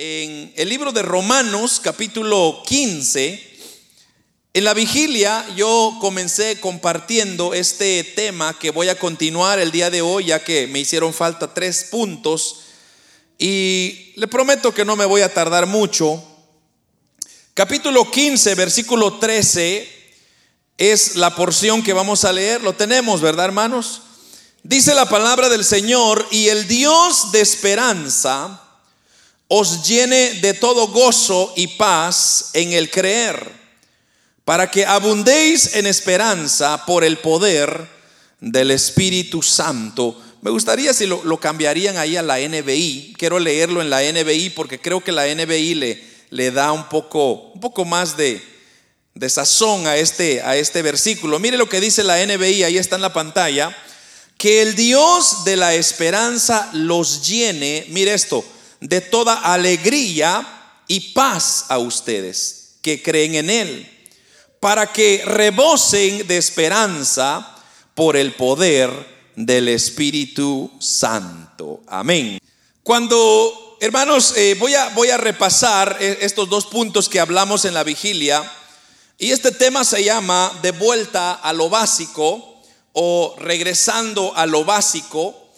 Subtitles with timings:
[0.00, 3.58] en el libro de Romanos capítulo 15.
[4.54, 10.00] En la vigilia yo comencé compartiendo este tema que voy a continuar el día de
[10.00, 12.60] hoy ya que me hicieron falta tres puntos
[13.38, 16.22] y le prometo que no me voy a tardar mucho.
[17.52, 20.14] Capítulo 15, versículo 13
[20.78, 22.62] es la porción que vamos a leer.
[22.62, 24.02] Lo tenemos, ¿verdad, hermanos?
[24.62, 28.62] Dice la palabra del Señor, y el Dios de esperanza
[29.48, 33.50] os llene de todo gozo y paz en el creer,
[34.44, 37.88] para que abundéis en esperanza por el poder
[38.40, 40.20] del Espíritu Santo.
[40.42, 43.14] Me gustaría si lo, cambiarían ahí a la NBI.
[43.18, 47.50] Quiero leerlo en la NBI porque creo que la NBI le, le da un poco,
[47.54, 48.40] un poco más de,
[49.14, 51.38] de sazón a este, a este versículo.
[51.38, 53.76] Mire lo que dice la NBI, ahí está en la pantalla.
[54.36, 58.44] Que el Dios de la esperanza los llene, mire esto,
[58.80, 60.46] de toda alegría
[60.86, 64.10] y paz a ustedes que creen en Él,
[64.60, 67.56] para que rebosen de esperanza
[67.94, 68.90] por el poder
[69.36, 71.82] del Espíritu Santo.
[71.86, 72.38] Amén.
[72.82, 77.74] Cuando, hermanos, eh, voy, a, voy a repasar eh, estos dos puntos que hablamos en
[77.74, 78.50] la vigilia,
[79.18, 82.62] y este tema se llama De vuelta a lo básico
[82.92, 85.50] o regresando a lo básico.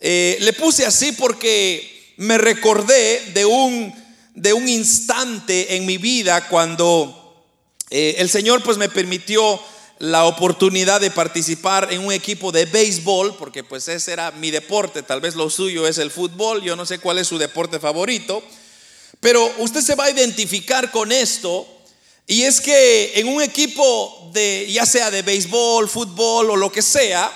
[0.00, 3.94] Eh, le puse así porque me recordé de un,
[4.34, 7.44] de un instante en mi vida cuando
[7.90, 9.60] eh, el Señor pues me permitió
[9.98, 15.02] la oportunidad de participar en un equipo de béisbol, porque pues ese era mi deporte,
[15.02, 18.42] tal vez lo suyo es el fútbol, yo no sé cuál es su deporte favorito,
[19.20, 21.66] pero usted se va a identificar con esto
[22.26, 26.82] y es que en un equipo de, ya sea de béisbol, fútbol o lo que
[26.82, 27.30] sea,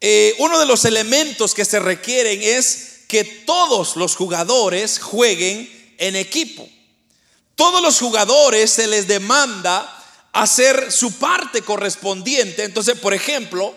[0.00, 6.16] eh, uno de los elementos que se requieren es que todos los jugadores jueguen en
[6.16, 6.68] equipo.
[7.54, 9.92] Todos los jugadores se les demanda
[10.32, 12.64] hacer su parte correspondiente.
[12.64, 13.72] Entonces, por ejemplo,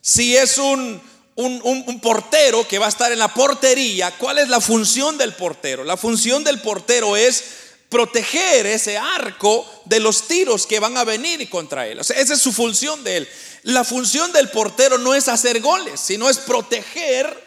[0.00, 1.02] si es un,
[1.34, 5.82] un, portero que va a estar en la portería, ¿cuál es la función del portero?
[5.82, 7.44] La función del portero es
[7.88, 11.98] proteger ese arco de los tiros que van a venir contra él.
[11.98, 13.28] Esa es su función de él.
[13.62, 17.45] La función del portero no es hacer goles, sino es proteger,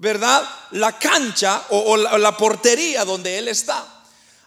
[0.00, 0.48] ¿verdad?
[0.70, 3.86] La cancha o, la, portería donde él está.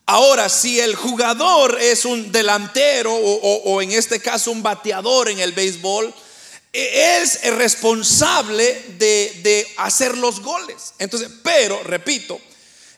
[0.08, 5.52] Ahora, si el jugador es un delantero o, en este caso un bateador en el
[5.52, 6.12] béisbol,
[6.74, 10.96] e, es el responsable de, de hacer los goles.
[10.98, 12.42] Entonces, pero, repito,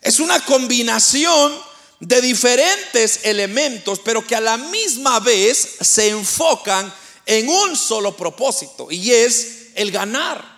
[0.00, 1.54] es una combinación
[2.00, 6.92] de diferentes elementos, pero que a la misma vez se enfocan
[7.26, 10.55] en un solo propósito y es el ganar.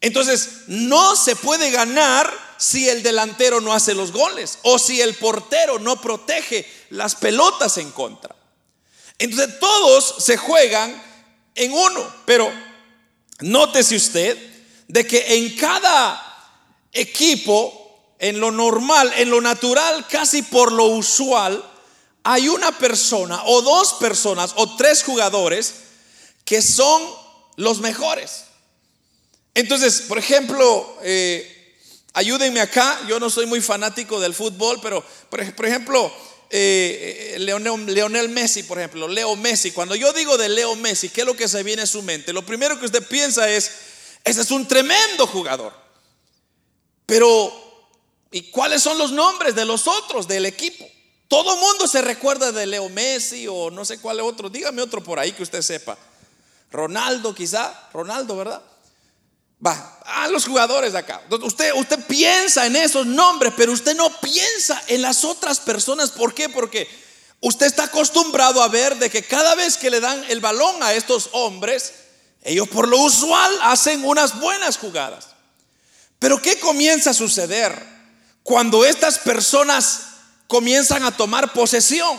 [0.00, 5.14] Entonces, no se puede ganar si el delantero no hace los goles o si el
[5.14, 8.34] portero no protege las pelotas en contra.
[9.18, 11.02] Entonces, todos se juegan
[11.54, 12.50] en uno, pero
[13.40, 14.38] nótese usted
[14.88, 16.26] de que en cada
[16.92, 17.80] equipo
[18.18, 21.64] en lo normal, en lo natural, casi por lo usual,
[22.22, 25.74] hay una persona o dos personas o tres jugadores
[26.44, 27.02] que son
[27.56, 28.44] los mejores.
[29.60, 31.76] Entonces, por ejemplo, eh,
[32.12, 36.12] ayúdenme acá, yo no soy muy fanático del fútbol, pero por, ejemplo,
[36.50, 41.26] eh, Leonel, Messi, por ejemplo, Leo Messi, cuando yo digo de Leo Messi, ¿qué es
[41.26, 42.32] lo que se viene a su mente?
[42.32, 43.70] Lo primero que usted piensa es,
[44.24, 45.72] ese es un tremendo jugador.
[47.06, 47.70] Pero
[48.30, 50.88] ¿Y cuáles son los nombres de los otros del equipo?
[51.26, 54.48] Todo mundo se recuerda de Leo Messi o no sé cuál otro.
[54.48, 55.98] Dígame otro por ahí que usted sepa.
[56.70, 57.88] Ronaldo quizá.
[57.92, 58.62] Ronaldo, ¿verdad?
[59.64, 61.22] Va, a los jugadores de acá.
[61.42, 66.10] Usted, usted piensa en esos nombres, pero usted no piensa en las otras personas.
[66.10, 66.48] ¿Por qué?
[66.48, 66.88] Porque
[67.40, 70.94] usted está acostumbrado a ver de que cada vez que le dan el balón a
[70.94, 71.92] estos hombres,
[72.42, 75.28] ellos por lo usual hacen unas buenas jugadas.
[76.18, 77.90] Pero ¿qué comienza a suceder?
[78.42, 80.02] cuando estas personas
[80.46, 82.18] comienzan a tomar posesión.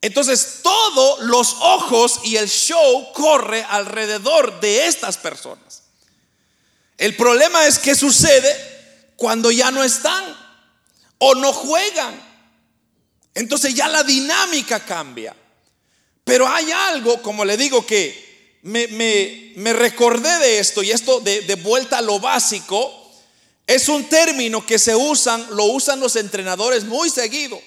[0.00, 5.82] Entonces todos los ojos y el show corre alrededor de estas personas.
[6.98, 8.56] El problema es que sucede
[9.16, 10.24] cuando ya no están
[11.18, 12.20] o no juegan.
[13.34, 15.34] Entonces ya la dinámica cambia.
[16.24, 21.54] Pero hay algo, como le digo, que me, recordé de esto y esto de, de
[21.56, 23.06] vuelta a lo básico
[23.66, 27.60] es un término que se usan, lo usan los entrenadores muy seguido.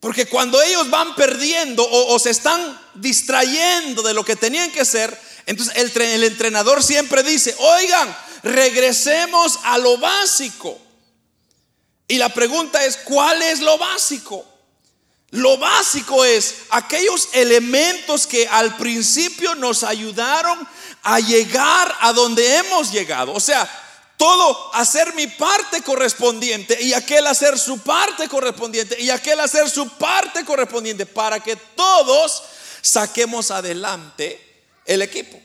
[0.00, 5.18] Porque cuando ellos van perdiendo o, se están distrayendo de lo que tenían que hacer,
[5.48, 10.78] entonces el, entrenador siempre dice, oigan, regresemos a lo básico.
[12.06, 14.44] Y la pregunta es, ¿cuál es lo básico?
[15.30, 20.68] Lo básico es aquellos elementos que al principio nos ayudaron
[21.02, 23.32] a llegar a donde hemos llegado.
[23.32, 23.66] O sea,
[24.18, 29.88] todo hacer mi parte correspondiente y aquel hacer su parte correspondiente y aquel hacer su
[29.88, 32.42] parte correspondiente para que todos
[32.82, 34.47] saquemos adelante
[34.88, 35.40] el equipo.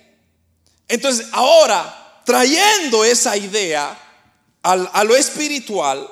[0.87, 3.99] Entonces, ahora, trayendo esa idea
[4.63, 6.09] a lo espiritual,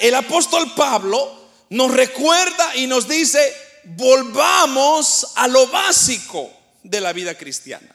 [0.00, 1.40] el apóstol Pablo
[1.70, 6.50] nos recuerda y nos dice, volvamos a lo básico
[6.82, 7.94] de la vida cristiana.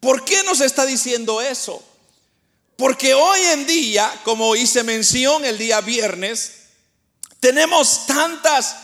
[0.00, 1.82] ¿Por qué nos está diciendo eso?
[2.76, 6.52] Porque hoy en día, como hice mención el día viernes,
[7.38, 8.76] tenemos tantas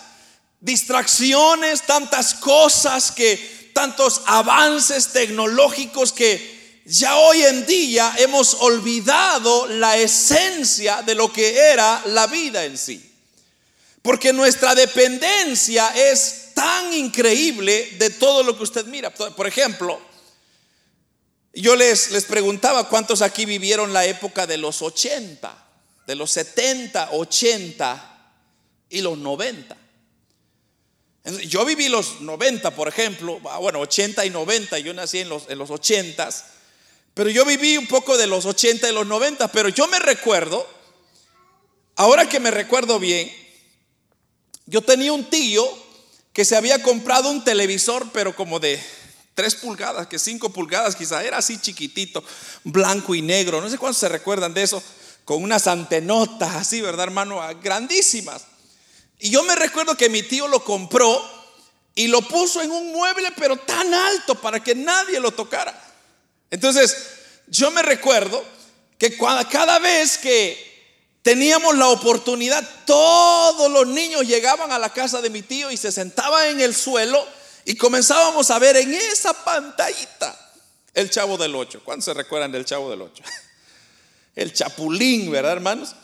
[0.60, 9.98] distracciones, tantas cosas que, tantos avances tecnológicos que ya hoy en día hemos olvidado la
[9.98, 13.12] esencia de lo que era la vida en sí.
[14.00, 19.10] Porque nuestra dependencia es tan increíble de todo lo que usted mira.
[19.10, 20.00] Por ejemplo,
[21.52, 25.66] yo les, les preguntaba cuántos aquí vivieron la época de los 80,
[26.06, 28.32] de los 70, 80
[28.88, 29.76] y los 90.
[31.48, 35.48] Yo viví los 90, por ejemplo, ah, bueno, 80 y 90, yo nací en los,
[35.48, 36.30] en los 80
[37.16, 40.68] pero yo viví un poco de los 80 y los 90, pero yo me recuerdo,
[41.94, 43.32] ahora que me recuerdo bien,
[44.66, 45.66] yo tenía un tío
[46.34, 48.78] que se había comprado un televisor, pero como de
[49.34, 52.22] 3 pulgadas, que 5 pulgadas quizá, era así chiquitito,
[52.64, 54.82] blanco y negro, no sé cuántos se recuerdan de eso,
[55.24, 57.40] con unas antenotas así, ¿verdad, hermano?
[57.40, 58.44] Ah, grandísimas.
[59.18, 61.22] Y yo me recuerdo que mi tío lo compró
[61.94, 65.74] y lo puso en un mueble, pero tan alto para que nadie lo tocara.
[66.50, 66.96] Entonces,
[67.48, 68.44] yo me recuerdo
[68.98, 70.66] que cada vez que
[71.22, 75.90] teníamos la oportunidad, todos los niños llegaban a la casa de mi tío y se
[75.90, 77.26] sentaban en el suelo
[77.64, 80.46] y comenzábamos a ver en esa pantallita
[80.94, 81.82] el chavo del 8.
[81.84, 83.22] ¿Cuántos se recuerdan del chavo del 8?
[84.36, 85.94] El chapulín, ¿verdad, hermanos?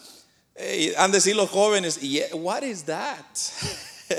[0.96, 1.98] Han de decir los jóvenes,
[2.32, 3.24] what is that?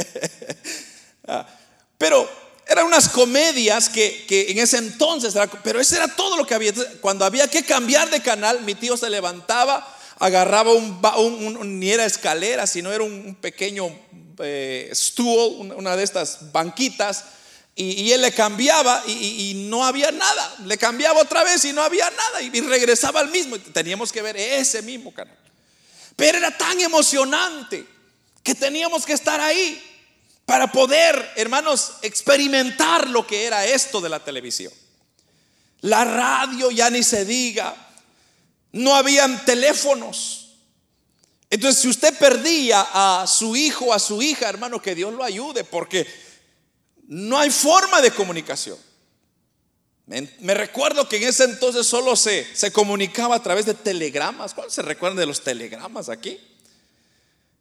[1.26, 1.48] Ah,
[1.98, 2.30] pero
[2.68, 6.74] eran unas comedias que, en ese entonces, pero eso era todo lo que había.
[7.02, 9.88] Cuando había que cambiar de canal, mi tío se levantaba,
[10.20, 13.90] agarraba un, ni era escalera, sino era un, pequeño
[14.40, 17.26] eh, stool, una de estas banquitas,
[17.76, 20.56] y, él le cambiaba y, no había nada.
[20.66, 23.58] Le cambiaba otra vez y no había nada, y, y regresaba al mismo.
[23.60, 25.38] Teníamos que ver ese mismo canal.
[26.16, 27.88] Pero era tan emocionante
[28.44, 29.82] que teníamos que estar ahí
[30.46, 34.74] para poder, hermanos, experimentar lo que era esto de la televisión.
[35.82, 37.76] La radio ya ni se diga,
[38.74, 40.58] no habían teléfonos.
[41.50, 45.64] Entonces, si usted perdía a su hijo, a su hija, hermano, que Dios lo ayude,
[45.64, 46.08] porque
[47.08, 48.78] no hay forma de comunicación.
[50.06, 54.54] Me, recuerdo que en ese entonces solo se, se comunicaba a través de telegramas.
[54.54, 56.38] ¿Cuál se recuerdan de los telegramas aquí?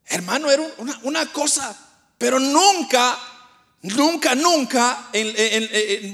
[0.07, 0.63] Hermano, era
[1.03, 1.77] una, cosa
[2.19, 3.19] pero nunca,
[3.83, 5.11] nunca, nunca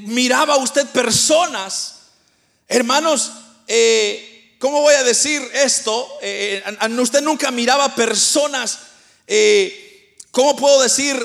[0.07, 1.95] miraba usted personas.
[2.67, 3.33] Hermanos,
[3.67, 6.09] eh, ¿cómo voy a decir esto?
[6.23, 6.63] Eh,
[6.99, 8.79] usted nunca miraba personas,
[9.27, 11.17] eh, ¿cómo puedo decir?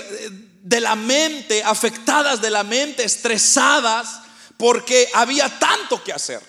[0.63, 4.22] De la mente, afectadas de la mente, estresadas,
[4.63, 6.39] porque había tanto que hacer.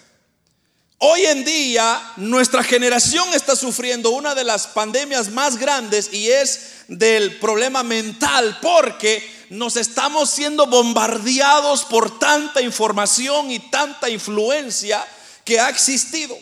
[0.98, 6.84] Hoy en día nuestra generación está sufriendo una de las pandemias más grandes y es
[6.86, 15.04] del problema mental porque nos estamos siendo bombardeados por tanta información y tanta influencia
[15.44, 16.38] que ha existido.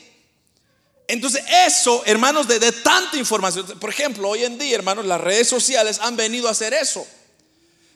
[1.09, 6.00] Entonces eso, hermanos, de, tanta información, por ejemplo, hoy en día, hermanos, las redes sociales
[6.02, 7.07] han venido a hacer eso.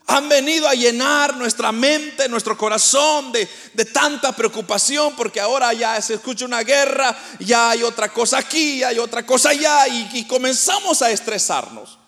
[0.09, 6.01] Han venido a llenar nuestra mente, nuestro corazón de, de tanta preocupación, porque ahora ya
[6.01, 11.03] se escucha una guerra, ya hay otra cosa aquí, hay otra cosa allá, y, comenzamos
[11.03, 11.99] a estresarnos.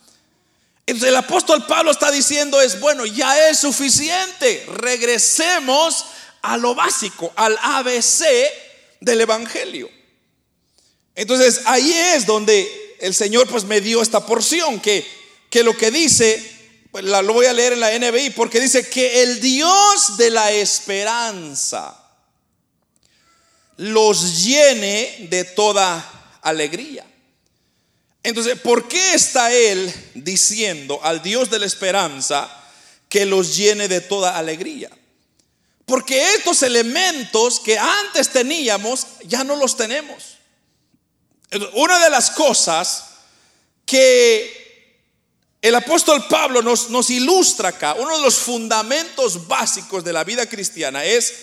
[0.86, 6.06] Entonces el apóstol Pablo está diciendo es, bueno, ya es suficiente, regresemos
[6.40, 8.24] a lo básico, al ABC
[9.00, 9.90] del Evangelio.
[11.14, 15.06] Entonces ahí es donde el Señor pues me dio esta porción, que,
[15.50, 16.57] que lo que dice,
[17.02, 21.96] lo voy a leer en la NBI, porque dice que el Dios de la esperanza
[23.76, 27.04] los llene de toda alegría
[28.28, 32.46] entonces, ¿por qué está él diciendo al Dios de la esperanza
[33.08, 34.90] que los llene de toda alegría?
[35.86, 40.36] Porque estos elementos que antes teníamos ya no los tenemos.
[41.72, 43.04] Una de las cosas
[43.86, 44.67] que
[45.60, 47.94] el apóstol Pablo nos, ilustra acá.
[47.94, 51.34] Uno de los fundamentos básicos de la vida cristiana es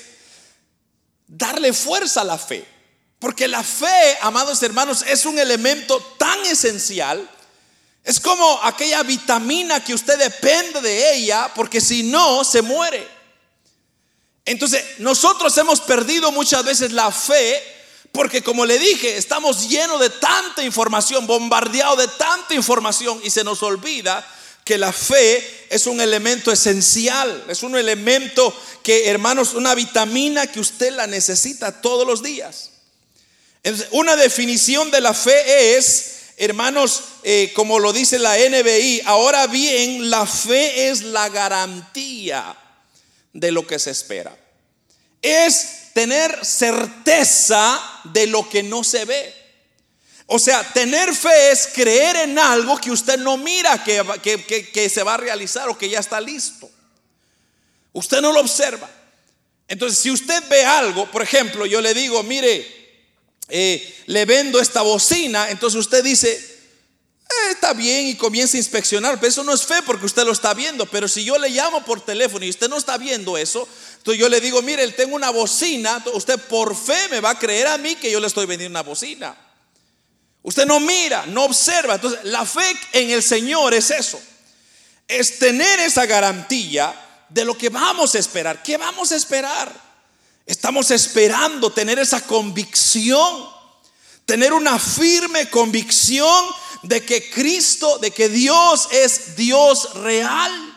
[1.28, 2.66] darle fuerza a la fe.
[3.20, 7.30] Porque la fe, amados hermanos, es un elemento tan esencial.
[8.04, 13.06] Es como aquella vitamina que usted depende de ella, porque si no, se muere.
[14.46, 17.62] Entonces, nosotros hemos perdido muchas veces la fe,
[18.16, 23.44] porque como le dije, estamos llenos de tanta información, bombardeados de tanta información, y se
[23.44, 24.26] nos olvida
[24.64, 30.62] que la fe es un elemento esencial, es un elemento que, hermanos, una vitamina que
[30.62, 32.72] usted la necesita todos los días.
[33.92, 40.10] Una definición de la fe es, hermanos, eh, como lo dice la NBI, ahora bien,
[40.10, 42.56] la fe es la garantía
[43.34, 44.38] de lo que se espera.
[45.22, 49.34] Es tener certeza de lo que no se ve.
[50.26, 55.14] O sea, tener fe es creer en algo que usted no mira que, se va
[55.14, 56.70] a realizar o que ya está listo.
[57.94, 58.90] Usted no lo observa.
[59.70, 63.00] Entonces, si usted ve algo, por ejemplo, yo le digo, mire,
[63.48, 69.16] eh, le vendo esta bocina, entonces usted dice, eh, está bien y comienza a inspeccionar,
[69.16, 71.86] pero eso no es fe porque usted lo está viendo, pero si yo le llamo
[71.86, 73.66] por teléfono y usted no está viendo eso,
[74.06, 77.66] entonces yo le digo, mire, tengo una bocina, usted por fe me va a creer
[77.66, 79.36] a mí que yo le estoy vendiendo una bocina.
[80.44, 81.96] Usted no mira, no observa.
[81.96, 84.22] Entonces, la fe en el Señor es eso.
[85.08, 86.94] Es tener esa garantía
[87.30, 88.62] de lo que vamos a esperar.
[88.62, 89.74] ¿Qué vamos a esperar?
[90.46, 93.50] Estamos esperando tener esa convicción,
[94.28, 96.46] tener una firme convicción
[96.84, 100.75] de que Cristo, de que Dios es Dios real.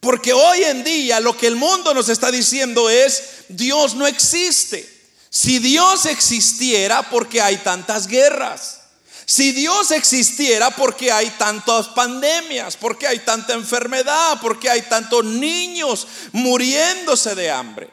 [0.00, 4.88] Porque hoy en día lo que el mundo nos está diciendo es, Dios no existe.
[5.28, 8.80] Si Dios existiera, porque hay tantas guerras?
[9.26, 12.76] Si Dios existiera, porque hay tantas pandemias?
[12.76, 14.38] porque hay tanta enfermedad?
[14.40, 17.90] porque hay tantos niños muriéndose de hambre?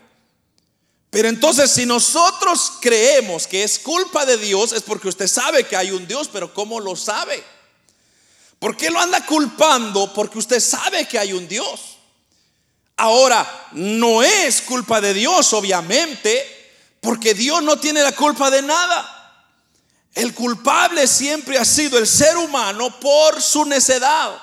[1.09, 5.75] Pero entonces si nosotros creemos que es culpa de Dios, es porque usted sabe que
[5.75, 7.43] hay un Dios, pero ¿cómo lo sabe?
[8.59, 10.11] ¿Por qué lo anda culpando?
[10.13, 11.96] Porque usted sabe que hay un Dios.
[12.97, 16.43] Ahora, no es culpa de Dios, obviamente,
[16.99, 19.13] porque Dios no tiene la culpa de nada.
[20.15, 24.35] El culpable siempre ha sido el ser humano por su necedad.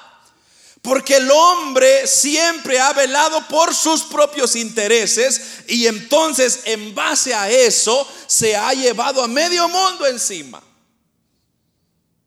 [0.83, 7.51] Porque el hombre siempre ha velado por sus propios intereses y entonces en base a
[7.51, 10.63] eso se ha llevado a medio mundo encima.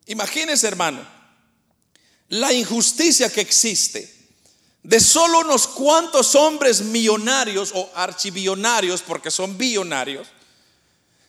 [0.06, 1.06] Imagínense hermano,
[2.28, 4.17] la injusticia que existe
[4.88, 10.28] de solo unos cuantos hombres millonarios o archibillonarios, porque son billonarios,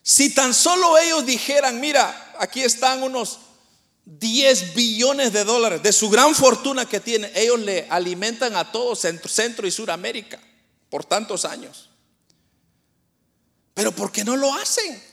[0.01, 3.39] si tan solo ellos dijeran, mira, aquí están unos
[4.05, 7.29] 10 billones de dólares de su gran fortuna que tienen.
[7.35, 10.39] Ellos le alimentan a todo Centro, y Suramérica
[10.89, 11.89] por tantos años.
[13.73, 15.03] Pero ¿por qué no lo hacen?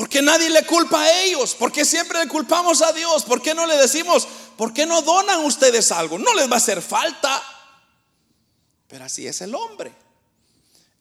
[0.00, 1.54] ¿Por qué nadie le culpa a ellos?
[1.54, 3.22] ¿Por qué siempre le culpamos a Dios?
[3.24, 4.26] ¿Por qué no le decimos,
[4.56, 6.18] ¿por qué no donan ustedes algo?
[6.18, 7.42] No les va a hacer falta.
[8.88, 9.92] Pero así es el hombre.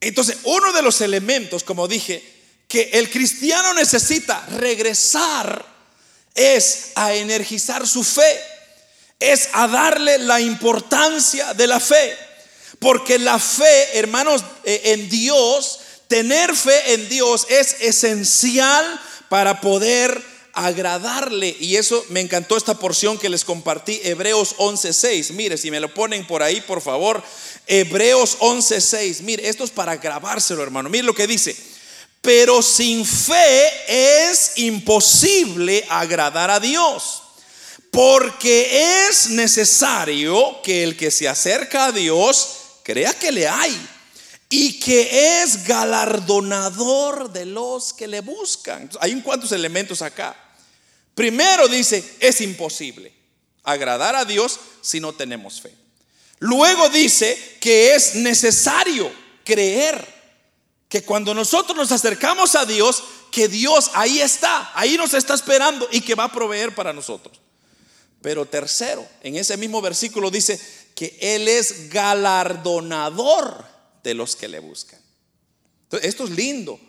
[0.02, 2.22] Entonces, uno de los elementos, como dije,
[2.68, 5.66] que el cristiano necesita regresar
[6.36, 8.38] es a energizar su fe,
[9.18, 12.18] es a darle la importancia de la fe.
[12.80, 15.80] Porque la fe, hermanos, eh, en Dios,
[16.10, 19.00] tener fe en Dios es esencial
[19.30, 20.22] para poder
[20.54, 21.56] agradarle.
[21.60, 25.32] Y eso me encantó esta porción que les compartí, Hebreos 11.6.
[25.34, 27.24] Mire, si me lo ponen por ahí, por favor.
[27.68, 29.22] Hebreos 11.6.
[29.22, 30.90] Mire, esto es para grabárselo, hermano.
[30.90, 31.56] Mire lo que dice.
[32.22, 37.22] Pero sin fe es imposible agradar a Dios.
[37.92, 42.50] Porque es necesario que el que se acerca a Dios
[42.84, 43.99] crea que le hay
[44.50, 48.90] y que es galardonador de los que le buscan.
[49.00, 50.36] Hay un cuantos elementos acá.
[51.14, 53.14] Primero dice, es imposible
[53.64, 55.76] agradar a Dios si no tenemos fe.
[56.40, 59.12] Luego dice que es necesario
[59.44, 60.20] creer
[60.88, 65.88] que cuando nosotros nos acercamos a Dios, que Dios ahí está, ahí nos está esperando
[65.92, 67.40] y que va a proveer para nosotros.
[68.22, 70.60] Pero tercero, en ese mismo versículo dice
[70.96, 75.00] que Él es galardonador de los que le buscan.
[76.02, 76.80] Esto es lindo,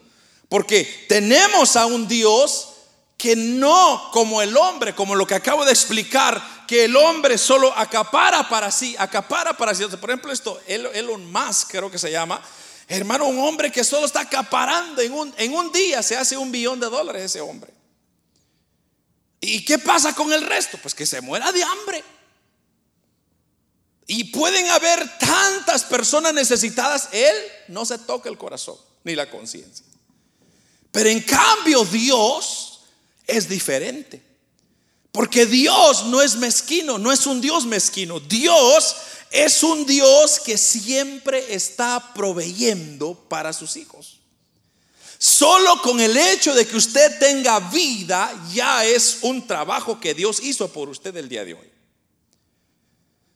[0.49, 2.69] porque tenemos a un Dios
[3.17, 7.73] que no como el hombre, como lo que acabo de explicar, que el hombre solo
[7.77, 9.85] acapara para sí, acapara para sí.
[9.85, 12.43] Por ejemplo, esto, Elon Musk creo que se llama,
[12.89, 16.51] Hermano, un hombre que solo está acaparando en un, en un día se hace un
[16.51, 17.73] billón de dólares ese hombre.
[19.41, 20.77] ¿Y qué pasa con el resto?
[20.83, 22.03] Pues que se muera de hambre.
[24.13, 27.33] Y pueden haber tantas personas necesitadas, Él
[27.69, 28.75] no se toca el corazón
[29.05, 29.87] ni la conciencia.
[30.91, 32.81] Pero en cambio Dios
[33.25, 34.21] es diferente.
[35.13, 38.19] Porque Dios no es mezquino, no es un Dios mezquino.
[38.19, 38.97] Dios
[39.31, 44.19] es un Dios que siempre está proveyendo para sus hijos.
[45.19, 50.41] Solo con el hecho de que usted tenga vida ya es un trabajo que Dios
[50.43, 51.71] hizo por usted el día de hoy.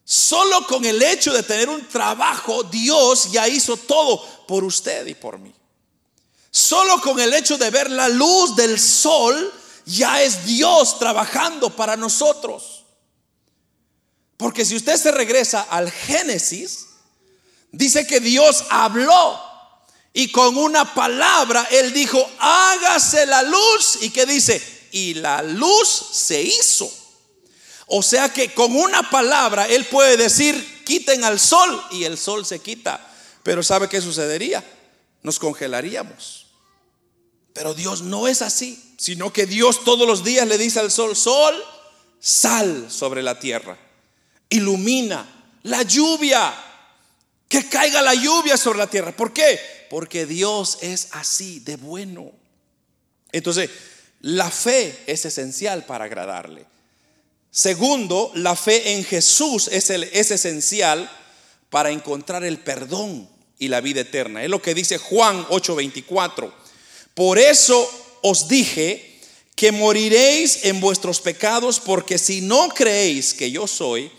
[0.05, 5.15] Solo con el hecho de tener un trabajo, Dios ya hizo todo por usted y
[5.15, 5.55] por mí.
[6.51, 9.53] Solo con el hecho de ver la luz del sol,
[9.87, 12.85] ya es Dios trabajando para nosotros.
[14.37, 16.87] Porque si usted se regresa al Génesis,
[17.73, 19.41] dice que Dios habló
[20.13, 23.99] y con una palabra Él dijo, hágase la luz.
[24.03, 24.63] ¿Y que dice?
[24.93, 26.91] Y la luz se hizo.
[27.87, 32.47] O sea que con una palabra Él puede decir, quiten al sol y el sol
[32.47, 33.01] se quita.
[33.43, 34.65] Pero ¿sabe qué sucedería?
[35.23, 36.47] Nos congelaríamos.
[37.53, 41.15] Pero Dios no es así, sino que Dios todos los días le dice al sol,
[41.15, 41.55] sol,
[42.19, 43.79] sal sobre la tierra,
[44.49, 46.55] ilumina la lluvia,
[47.49, 49.13] que caiga la lluvia sobre la tierra.
[49.13, 49.59] ¿Por qué?
[49.91, 52.33] Porque Dios es así de bueno.
[53.33, 53.71] Entonces,
[54.21, 56.67] la fe es esencial para agradarle.
[57.55, 61.09] Segundo, la fe en Jesús es, es esencial
[61.71, 63.29] para encontrar el perdón
[63.61, 64.43] y la vida eterna.
[64.43, 66.53] Es lo que dice Juan 8:24.
[67.15, 67.89] Por eso
[68.23, 69.21] os dije
[69.55, 74.11] que moriréis en vuestros pecados, porque si no creéis que yo soy,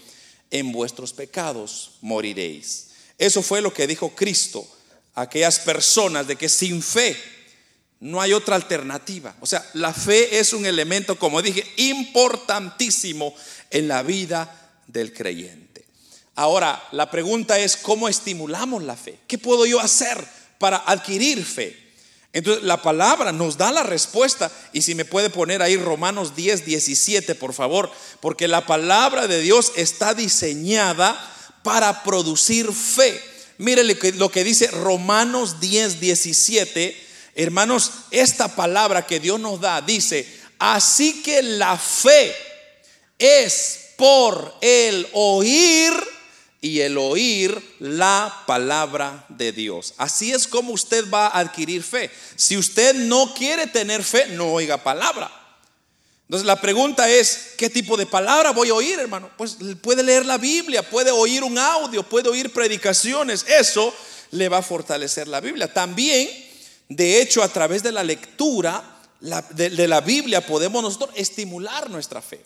[0.50, 2.92] en vuestros pecados moriréis.
[3.18, 4.66] Eso fue lo que dijo Cristo
[5.14, 7.18] a aquellas personas de que sin fe
[8.00, 9.36] no hay otra alternativa.
[9.40, 13.34] O sea, la fe es un elemento, como dije, importantísimo
[13.70, 15.86] en la vida del creyente.
[16.36, 19.20] Ahora, la pregunta es, ¿cómo estimulamos la fe?
[19.28, 20.24] ¿Qué puedo yo hacer
[20.60, 21.86] para adquirir fe?
[22.34, 24.52] Entonces, la palabra nos da la respuesta.
[24.74, 29.40] Y si me puede poner ahí Romanos 10, 17, por favor, porque la palabra de
[29.40, 31.18] Dios está diseñada
[31.64, 33.22] para producir fe.
[33.58, 37.06] Mire lo que dice Romanos 10, 17.
[37.36, 40.26] Hermanos, esta palabra que Dios nos da dice,
[40.58, 42.34] así que la fe
[43.20, 45.94] es por el oír
[46.62, 49.94] y el oír la palabra de Dios.
[49.98, 52.10] Así es como usted va a adquirir fe.
[52.36, 55.30] Si usted no quiere tener fe, no oiga palabra.
[56.28, 59.30] Entonces la pregunta es, ¿qué tipo de palabra voy a oír, hermano?
[59.38, 63.46] Pues puede leer la Biblia, puede oír un audio, puede oír predicaciones.
[63.48, 63.94] Eso
[64.32, 65.72] le va a fortalecer la Biblia.
[65.72, 66.28] También,
[66.90, 68.96] de hecho, a través de la lectura
[69.52, 72.46] de, la Biblia podemos nosotros estimular nuestra fe.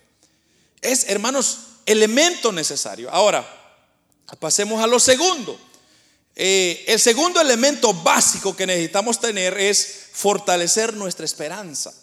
[0.82, 3.10] Es, hermanos, elemento necesario.
[3.10, 3.47] Ahora,
[4.39, 5.60] pasemos a lo segundo.
[6.36, 11.93] Eh, el segundo elemento básico que necesitamos tener es fortalecer nuestra esperanza.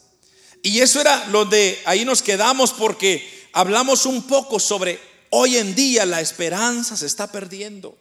[0.62, 5.74] Y eso era lo de ahí nos quedamos porque hablamos un poco sobre hoy en
[5.74, 7.96] día la esperanza se está perdiendo.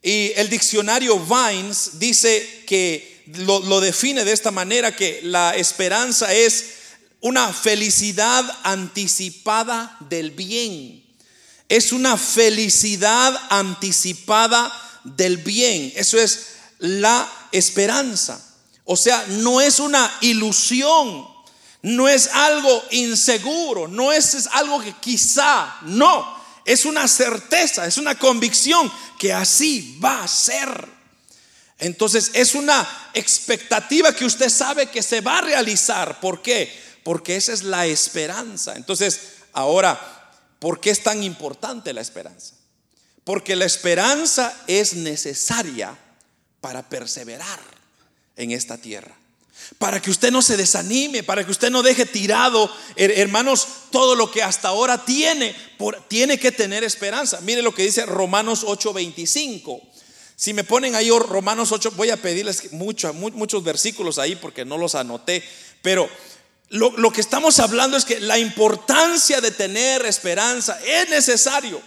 [0.00, 6.64] Y el diccionario Vines dice que lo, define de esta manera que la esperanza es
[7.20, 11.04] una felicidad anticipada del bien.
[11.68, 14.72] Es una felicidad anticipada
[15.04, 15.92] del bien.
[15.96, 16.46] Eso es
[16.78, 18.44] la esperanza.
[18.84, 21.38] O sea, no es una ilusión
[21.82, 28.16] no es algo inseguro, no es, algo que quizá, no, es una certeza, es una
[28.16, 30.97] convicción que así va a ser.
[31.78, 36.20] Entonces es una expectativa que usted sabe que se va a realizar.
[36.20, 36.72] ¿Por qué?
[37.04, 38.74] Porque esa es la esperanza.
[38.74, 39.20] Entonces,
[39.52, 42.54] ahora, ¿por qué es tan importante la esperanza?
[43.24, 45.96] Porque la esperanza es necesaria
[46.60, 47.60] para perseverar
[48.36, 49.18] en esta tierra
[49.78, 54.30] para que usted no se desanime, para que usted no deje tirado, hermanos, todo lo
[54.30, 55.54] que hasta ahora tiene,
[56.08, 57.40] tiene que tener esperanza.
[57.42, 59.80] Mire lo que dice Romanos 8:25.
[60.38, 64.94] Si me ponen ahí Romanos 8, voy a pedirles muchos, versículos ahí porque no los
[64.94, 65.42] anoté,
[65.82, 66.08] pero
[66.68, 71.82] lo, lo que estamos hablando es que la importancia de tener esperanza es necesario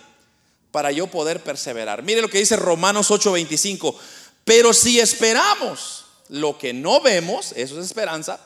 [0.73, 2.03] para yo poder perseverar.
[2.03, 3.95] Mire lo que dice Romanos 8:25.
[4.43, 8.37] Pero si esperamos, lo que no vemos, eso es esperanza,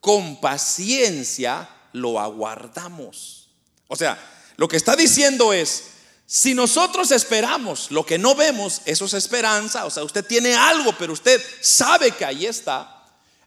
[0.00, 3.48] con paciencia lo aguardamos.
[3.86, 4.18] O sea,
[4.58, 5.84] lo que está diciendo es,
[6.30, 10.94] si nosotros esperamos lo que no vemos, eso es esperanza, o sea, usted tiene algo,
[10.98, 13.02] pero usted sabe que ahí está.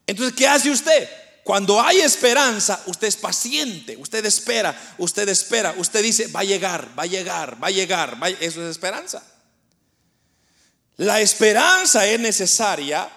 [0.07, 1.07] Entonces, ¿qué hace usted?
[1.43, 6.97] cuando hay esperanza, usted es paciente, usted espera, usted espera, usted dice, va a llegar,
[6.97, 9.23] va a llegar, va a llegar, eso es esperanza.
[10.97, 13.09] La esperanza es necesaria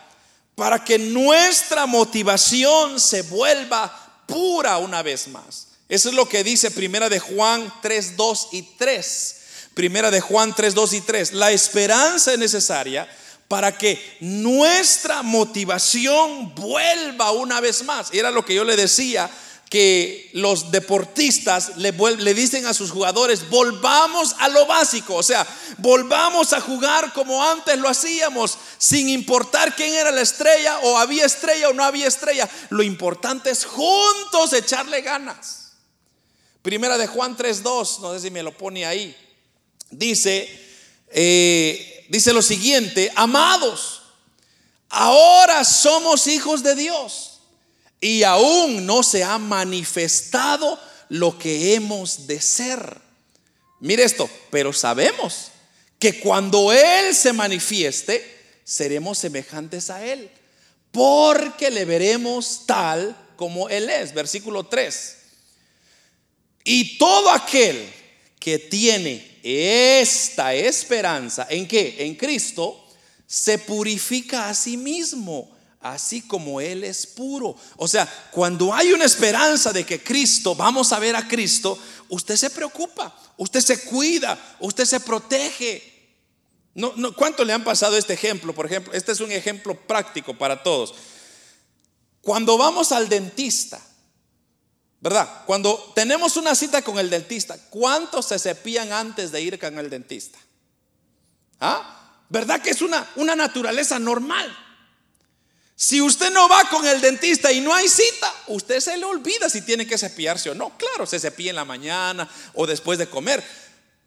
[0.54, 5.68] para que nuestra motivación se vuelva pura una vez más.
[5.88, 9.36] Eso es lo que dice Primera de Juan 3, 2 y 3.
[9.74, 11.32] Primera de Juan 3, 2 y 3.
[11.32, 13.08] La esperanza es necesaria
[13.48, 18.08] para que nuestra motivación vuelva una vez más.
[18.12, 19.30] Era lo que yo le decía,
[19.74, 25.44] que los deportistas le, le, dicen a sus jugadores, volvamos a lo básico, o sea,
[25.78, 31.24] volvamos a jugar como antes lo hacíamos, sin importar quién era la estrella, o había
[31.24, 32.48] estrella o no había estrella.
[32.70, 35.72] Lo importante es juntos echarle ganas.
[36.62, 39.16] Primera de Juan 3.2, no sé si me lo pone ahí,
[39.90, 40.48] dice,
[41.10, 44.02] eh, dice lo siguiente, amados,
[44.88, 47.40] ahora somos hijos de Dios
[48.00, 53.00] y aún no se ha manifestado lo que hemos de ser.
[53.80, 55.48] Mire esto, pero sabemos
[55.98, 60.30] que cuando Él se manifieste, seremos semejantes a Él,
[60.90, 64.12] porque le veremos tal como Él es.
[64.12, 65.16] Versículo 3.
[66.64, 67.92] Y todo aquel
[68.38, 71.96] que tiene esta esperanza, ¿en qué?
[71.98, 72.82] En Cristo,
[73.26, 77.54] se purifica a sí mismo, así como Él es puro.
[77.76, 81.78] O sea, cuando hay una esperanza de que Cristo, vamos a ver a Cristo,
[82.08, 85.92] usted se preocupa, usted se cuida, usted se protege.
[86.74, 88.54] No, no, ¿Cuánto le han pasado este ejemplo?
[88.54, 90.94] Por ejemplo, este es un ejemplo práctico para todos.
[92.22, 93.78] Cuando vamos al dentista,
[95.04, 95.42] ¿Verdad?
[95.44, 99.90] Cuando tenemos una cita con el dentista, ¿cuántos se cepillan antes de ir con el
[99.90, 100.38] dentista?
[101.60, 102.22] ¿Ah?
[102.30, 104.50] ¿Verdad que es una, una naturaleza normal?
[105.76, 109.50] Si usted no va con el dentista y no hay cita, usted se le olvida
[109.50, 110.74] si tiene que cepillarse o no.
[110.78, 113.44] Claro, se cepilla en la mañana o después de comer,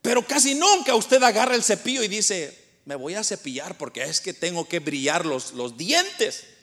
[0.01, 4.19] pero casi nunca usted agarra el cepillo y dice, me voy a cepillar porque es
[4.19, 6.56] que tengo que brillar los, los dientes.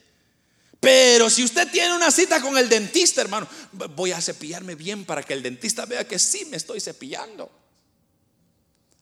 [0.84, 5.22] Pero si usted tiene una cita con el dentista, hermano, voy a cepillarme bien para
[5.22, 7.50] que el dentista vea que sí me estoy cepillando.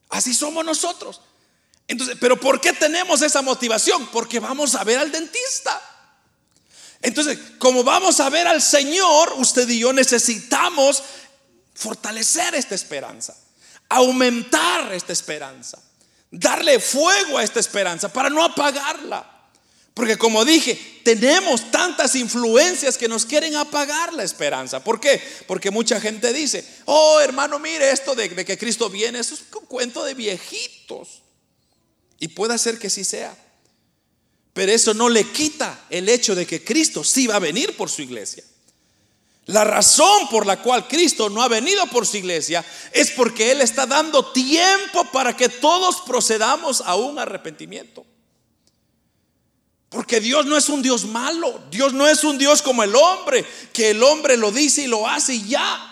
[0.09, 1.21] Así somos nosotros.
[1.89, 4.07] Entonces, pero ¿por qué tenemos esa motivación?
[4.13, 5.83] Porque vamos a ver al dentista.
[7.01, 11.03] Entonces, como vamos a ver al Señor, usted y yo necesitamos
[11.75, 13.37] fortalecer esta esperanza,
[13.89, 15.83] aumentar esta esperanza,
[16.31, 19.32] darle fuego a esta esperanza para no apagarla.
[19.95, 24.83] Porque como dije, tenemos tantas influencias que nos quieren apagar la esperanza.
[24.83, 25.21] ¿Por qué?
[25.47, 29.67] Porque mucha gente dice, oh hermano, mire esto de, que Cristo viene, eso es un
[29.67, 31.23] cuento de viejitos.
[32.19, 33.37] Y puede ser que sí sea.
[34.55, 37.91] Pero eso no le quita el hecho de que Cristo sí va a venir por
[37.91, 38.45] su iglesia.
[39.47, 43.61] La razón por la cual Cristo no ha venido por su iglesia es porque Él
[43.61, 48.07] está dando tiempo para que todos procedamos a un arrepentimiento.
[49.93, 51.63] Porque Dios no es un Dios malo.
[51.71, 55.07] Dios no es un Dios como el hombre, que el hombre lo dice y lo
[55.07, 55.89] hace y ya.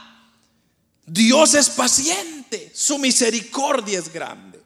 [1.04, 4.58] Dios es paciente, su misericordia es grande.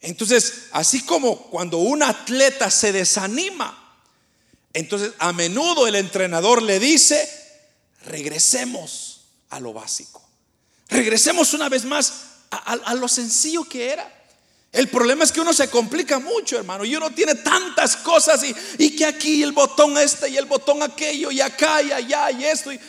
[0.00, 3.78] Entonces, así como cuando un atleta se desanima,
[4.74, 7.26] entonces a menudo el entrenador le dice,
[8.04, 10.22] regresemos a lo básico.
[10.88, 12.12] Regresemos una vez más
[12.50, 14.21] a, a lo sencillo que era.
[14.72, 18.42] El problema es que uno se complica mucho, hermano, y uno tiene tantas cosas
[18.78, 22.44] y, que aquí el botón este y el botón aquello y acá y allá y
[22.44, 22.72] esto.
[22.72, 22.80] Y...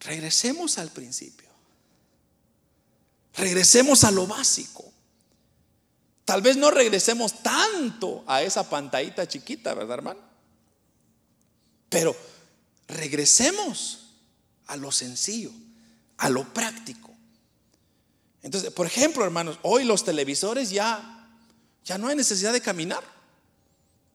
[0.00, 1.48] Regresemos al principio.
[3.34, 4.84] Regresemos a lo básico.
[6.26, 10.20] Tal vez no regresemos tanto a esa pantallita chiquita, ¿verdad, hermano?
[11.88, 12.14] Pero
[12.88, 14.00] regresemos
[14.66, 15.50] a lo sencillo,
[16.18, 17.13] a lo práctico.
[18.44, 21.30] Entonces, por ejemplo, hermanos, hoy los televisores ya,
[21.82, 23.02] ya no hay necesidad de caminar.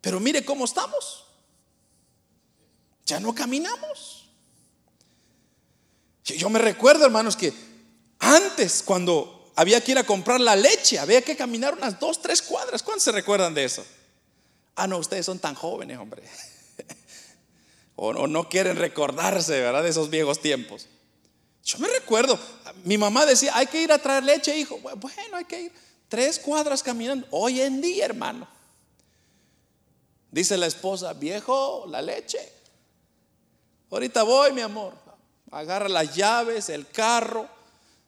[0.01, 1.25] Pero mire cómo estamos.
[3.07, 4.29] Ya no caminamos.
[6.23, 7.51] Yo me recuerdo, hermanos, que
[8.19, 12.43] antes, cuando había que ir a comprar la leche, había que caminar unas dos, tres
[12.43, 12.83] cuadras.
[12.83, 13.83] ¿Cuántos se recuerdan de eso?
[14.75, 16.21] Ah, no, ustedes son tan jóvenes, hombre.
[17.95, 19.81] o, o no quieren recordarse, ¿verdad?
[19.81, 20.85] De esos viejos tiempos.
[21.69, 22.39] Yo me recuerdo,
[22.83, 24.79] mi mamá decía, hay que ir a traer leche, hijo.
[24.79, 25.71] Bueno, hay que ir
[26.07, 27.27] tres cuadras caminando.
[27.29, 28.47] Hoy en día, hermano.
[30.31, 32.39] Dice la esposa, viejo, la leche.
[33.91, 34.95] Ahorita voy, mi amor.
[35.51, 37.47] Agarra las llaves, el carro,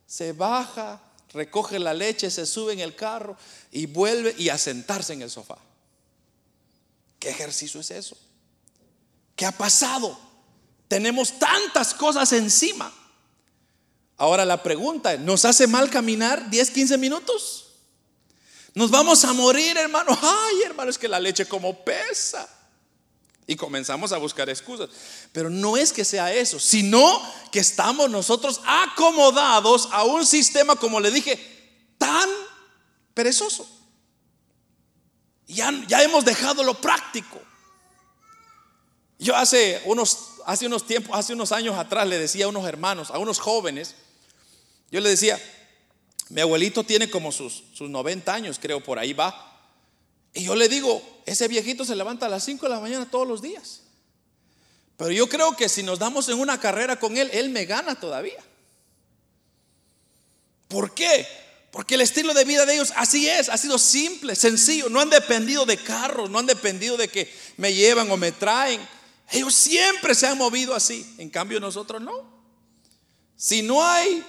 [0.07, 0.99] se baja,
[1.31, 3.37] recoge la leche, se sube en el carro
[3.71, 5.59] y vuelve y a sentarse en el sofá.
[7.19, 8.17] ¿Qué ejercicio es eso?
[9.35, 10.17] ¿Qué ha pasado?
[10.87, 12.91] Tenemos tantas cosas encima.
[14.21, 17.71] Ahora la pregunta, ¿nos hace mal caminar 10, 15 minutos?
[18.75, 20.15] Nos vamos a morir, hermano.
[20.21, 22.47] Ay, hermano, es que la leche como pesa.
[23.47, 24.89] Y comenzamos a buscar excusas.
[25.31, 27.19] Pero no es que sea eso, sino
[27.51, 31.39] que estamos nosotros acomodados a un sistema, como le dije,
[31.97, 32.29] tan
[33.15, 33.67] perezoso.
[35.47, 37.41] Ya, ya hemos dejado lo práctico.
[39.17, 43.09] Yo hace unos, hace unos tiempos, hace unos años atrás le decía a unos hermanos,
[43.09, 43.95] a unos jóvenes,
[44.91, 45.39] yo le decía,
[46.29, 49.47] mi abuelito tiene como sus, sus 90 años, creo, por ahí va.
[50.33, 53.27] Y yo le digo, ese viejito se levanta a las 5 de la mañana todos
[53.27, 53.81] los días.
[54.97, 57.95] Pero yo creo que si nos damos en una carrera con él, él me gana
[57.95, 58.43] todavía.
[60.67, 61.27] ¿Por qué?
[61.71, 64.89] Porque el estilo de vida de ellos así es, ha sido simple, sencillo.
[64.89, 68.85] No han dependido de carros, no han dependido de que me llevan o me traen.
[69.31, 71.15] Ellos siempre se han movido así.
[71.17, 72.29] En cambio nosotros no.
[73.35, 74.23] Si no hay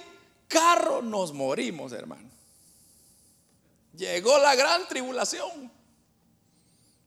[0.53, 2.29] carro nos morimos, hermano.
[3.97, 5.71] Llegó la gran tribulación.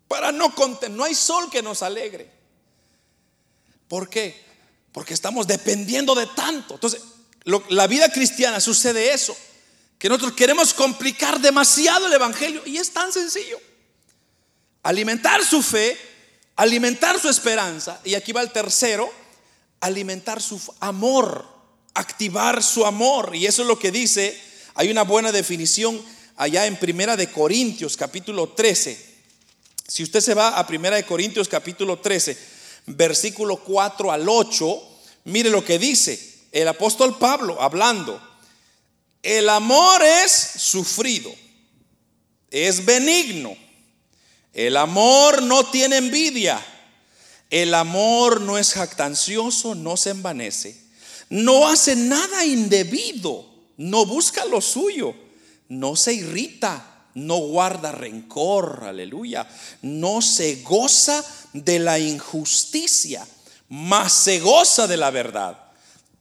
[0.09, 0.53] Para no
[0.91, 2.31] no hay sol que nos alegre.
[3.89, 4.45] ¿Por qué?
[4.93, 6.75] Porque estamos dependiendo de tanto.
[6.75, 7.03] Entonces,
[7.69, 9.37] la vida cristiana sucede eso,
[9.99, 13.61] que nosotros queremos complicar demasiado el evangelio y es tan sencillo.
[14.83, 15.97] Alimentar su fe,
[16.57, 19.09] alimentar su esperanza y aquí va el tercero,
[19.81, 21.56] alimentar su amor
[21.97, 23.35] activar su amor.
[23.35, 24.39] Y eso es lo que dice,
[24.75, 26.01] hay una buena definición
[26.37, 29.17] allá en Primera de Corintios capítulo 13.
[29.89, 32.37] Si usted se va a Primera de Corintios capítulo 13,
[32.87, 34.83] versículo 4 al 8,
[35.25, 38.21] mire lo que dice el apóstol Pablo hablando.
[39.23, 41.35] El amor es sufrido,
[42.51, 43.57] es benigno.
[44.53, 46.65] El amor no tiene envidia.
[47.49, 50.86] El amor no es jactancioso, no se envanece
[51.31, 55.15] no hace nada indebido, no busca lo suyo,
[55.69, 59.49] no se irrita, no guarda rencor, aleluya,
[59.83, 63.27] no se goza de la injusticia,
[63.69, 65.59] mas se goza de la verdad.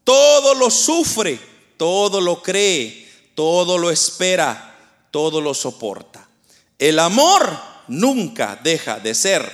[0.04, 1.40] Todo lo sufre,
[1.78, 4.76] todo lo cree, todo lo espera,
[5.12, 6.28] todo lo soporta.
[6.80, 9.52] El amor nunca deja de ser,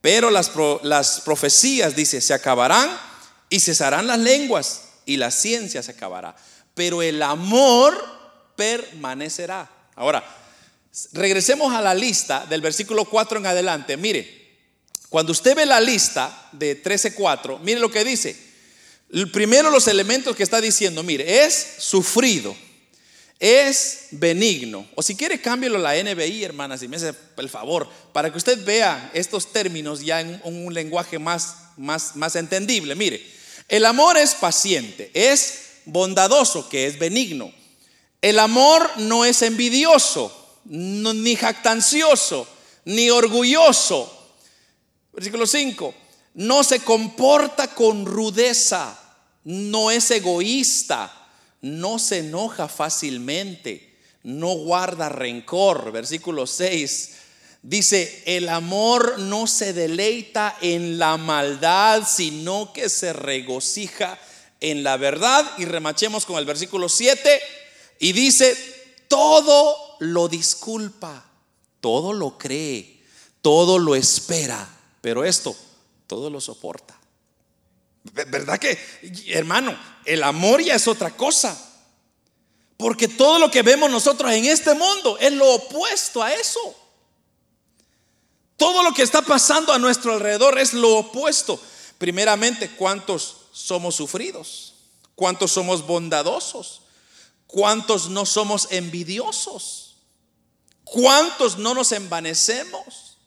[0.00, 0.50] pero las,
[0.82, 3.11] las profecías, dice, se acabarán
[3.52, 6.34] y cesarán las lenguas y la ciencia se acabará,
[6.74, 8.02] pero el amor
[8.56, 9.70] permanecerá.
[9.94, 10.24] Ahora,
[11.12, 13.98] regresemos a la lista del versículo 4 en adelante.
[13.98, 14.56] Mire,
[15.10, 18.34] cuando usted ve la lista de 13.4, mire lo que dice.
[19.30, 22.56] Primero los elementos que está diciendo, mire, es sufrido,
[23.38, 24.88] es benigno.
[24.94, 28.38] O si quiere, cámbielo a la NBI, hermanas, si me hace el favor, para que
[28.38, 32.94] usted vea estos términos ya en un lenguaje más, más, más entendible.
[32.94, 33.41] Mire,
[33.72, 37.50] el amor es paciente, es bondadoso, que es benigno.
[38.20, 40.30] El amor no es envidioso,
[40.66, 42.46] ni jactancioso,
[42.84, 44.34] ni orgulloso.
[45.14, 45.94] Versículo 5.
[46.34, 48.94] No se comporta con rudeza,
[49.44, 51.30] no es egoísta,
[51.62, 55.92] no se enoja fácilmente, no guarda rencor.
[55.92, 57.21] Versículo 6
[57.62, 64.18] Dice, el amor no se deleita en la maldad, sino que se regocija
[64.60, 65.48] en la verdad.
[65.58, 67.40] Y remachemos con el versículo 7.
[68.00, 68.56] Y dice,
[69.06, 71.24] todo lo disculpa,
[71.80, 73.00] todo lo cree,
[73.42, 74.68] todo lo espera.
[75.00, 75.54] Pero esto,
[76.08, 76.98] todo lo soporta.
[78.02, 78.76] ¿Verdad que,
[79.28, 81.56] hermano, el amor ya es otra cosa?
[82.76, 86.81] Porque todo lo que vemos nosotros en este mundo es lo opuesto a eso.
[88.62, 91.60] Todo lo que está pasando a nuestro alrededor es lo opuesto.
[91.98, 94.74] Primeramente, ¿cuántos somos sufridos?
[95.16, 96.82] ¿Cuántos somos bondadosos?
[97.48, 99.96] ¿Cuántos no somos envidiosos?
[100.84, 103.18] ¿Cuántos no nos envanecemos?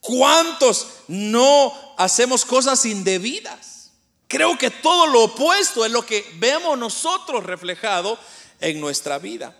[0.00, 3.92] ¿Cuántos no hacemos cosas indebidas?
[4.28, 8.18] Creo que todo lo opuesto es lo que vemos nosotros reflejado
[8.60, 9.56] en nuestra vida.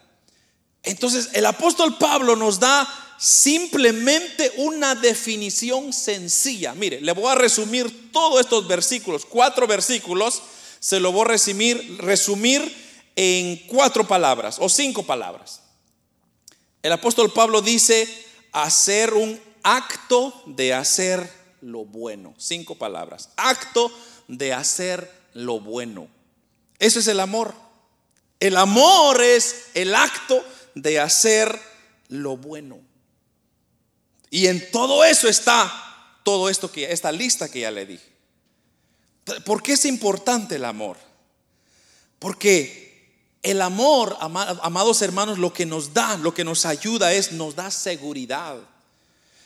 [0.87, 6.75] Entonces el apóstol Pablo nos da simplemente una definición sencilla.
[6.75, 10.43] Mire, le voy a resumir todos estos versículos, cuatro versículos,
[10.79, 15.61] se lo voy a resumir, resumir en cuatro palabras o cinco palabras.
[16.83, 18.09] El apóstol Pablo dice
[18.53, 21.29] hacer un acto de hacer
[21.63, 22.33] lo bueno.
[22.39, 23.31] Cinco palabras.
[23.37, 23.91] Acto
[24.29, 26.07] de hacer lo bueno.
[26.79, 27.55] Eso es el amor.
[28.39, 30.45] El amor es el acto
[30.77, 31.61] de hacer
[32.09, 32.79] lo bueno.
[34.31, 35.83] Y en todo eso está
[36.23, 38.13] todo esto que esta lista que ya le dije.
[39.45, 40.97] ¿Por qué es importante el amor?
[42.19, 42.87] Porque
[43.43, 47.71] el amor, amados hermanos, lo que nos da, lo que nos ayuda es, nos da
[47.71, 48.57] seguridad.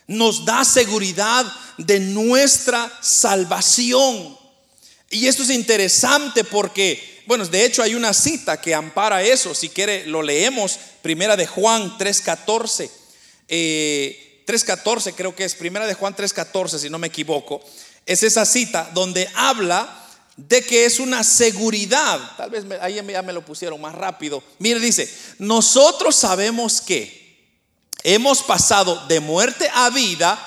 [0.06, 1.46] Nos da seguridad
[1.78, 4.36] de nuestra salvación.
[5.10, 9.54] Y esto es interesante porque, bueno, de hecho hay una cita que ampara eso.
[9.54, 10.78] Si quiere, lo leemos.
[11.02, 12.90] Primera de Juan 3.14.
[13.48, 15.54] 3.14 eh, creo que es.
[15.54, 17.62] Primera de Juan 3.14, si no me equivoco
[18.06, 19.96] es esa cita donde habla
[20.36, 22.18] de que es una seguridad.
[22.36, 24.42] Tal vez ahí ya me lo pusieron más rápido.
[24.58, 27.54] Mire, dice, nosotros sabemos que
[28.02, 30.38] hemos pasado de muerte a vida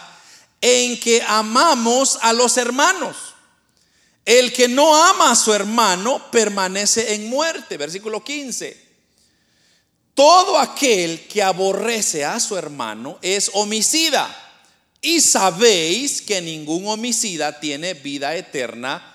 [0.60, 3.33] en que amamos a los hermanos.
[4.26, 7.78] El que no ama a su hermano permanece en muerte.
[7.78, 8.84] Versículo 15.
[10.14, 14.40] Todo aquel que aborrece a su hermano es homicida.
[15.02, 19.10] Y sabéis que ningún homicida tiene vida eterna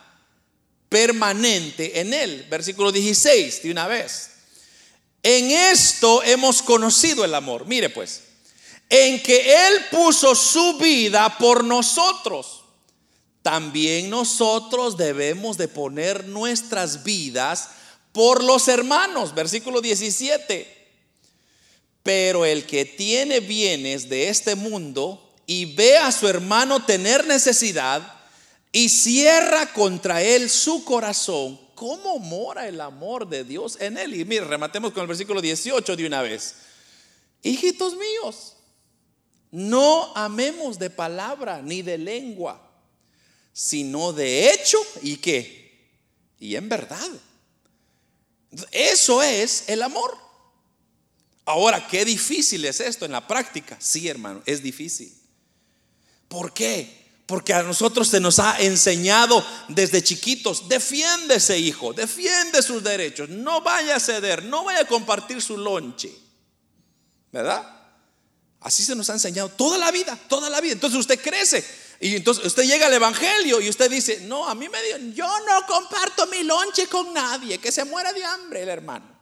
[0.89, 2.47] permanente en él.
[2.51, 4.31] Versículo 16, de una vez.
[5.23, 7.67] En esto hemos conocido el amor.
[7.67, 8.23] Mire pues,
[8.89, 12.58] en que Él puso su vida por nosotros.
[13.43, 17.71] También nosotros debemos de poner nuestras vidas
[18.13, 19.35] por los hermanos.
[19.35, 20.77] Versículo 17.
[22.03, 28.15] Pero el que tiene bienes de este mundo y ve a su hermano tener necesidad
[28.73, 34.15] y cierra contra él su corazón, ¿cómo mora el amor de Dios en él?
[34.15, 36.57] Y mire, rematemos con el versículo 18 de una vez.
[37.43, 38.57] Hijitos míos,
[39.51, 42.68] no amemos de palabra ni de lengua,
[43.59, 45.91] sino de hecho y qué?
[46.39, 47.09] Y en verdad.
[48.71, 50.17] Eso es el amor.
[51.45, 53.77] Ahora, qué difícil es esto en la práctica.
[53.81, 55.13] Sí, hermano, es difícil.
[56.29, 57.05] ¿Por qué?
[57.27, 63.61] Porque a nosotros se nos ha enseñado desde chiquitos, defiéndese hijo, defiende sus derechos, no
[63.63, 66.17] vaya a ceder, no vaya a compartir su lonche.
[67.33, 67.69] ¿Verdad?
[68.61, 70.75] Así se nos ha enseñado toda la vida, toda la vida.
[70.75, 74.69] Entonces usted crece y entonces usted llega al Evangelio y usted dice, no, a mí
[74.69, 78.69] me dio, yo no comparto mi lonche con nadie, que se muera de hambre el
[78.69, 79.19] hermano.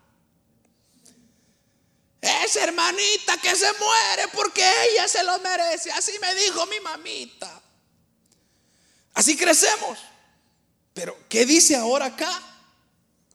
[2.20, 5.92] Esa hermanita que se muere porque ella se lo merece.
[5.92, 7.62] Así me dijo mi mamita.
[9.14, 9.98] Así crecemos.
[10.92, 12.42] Pero ¿qué dice ahora acá?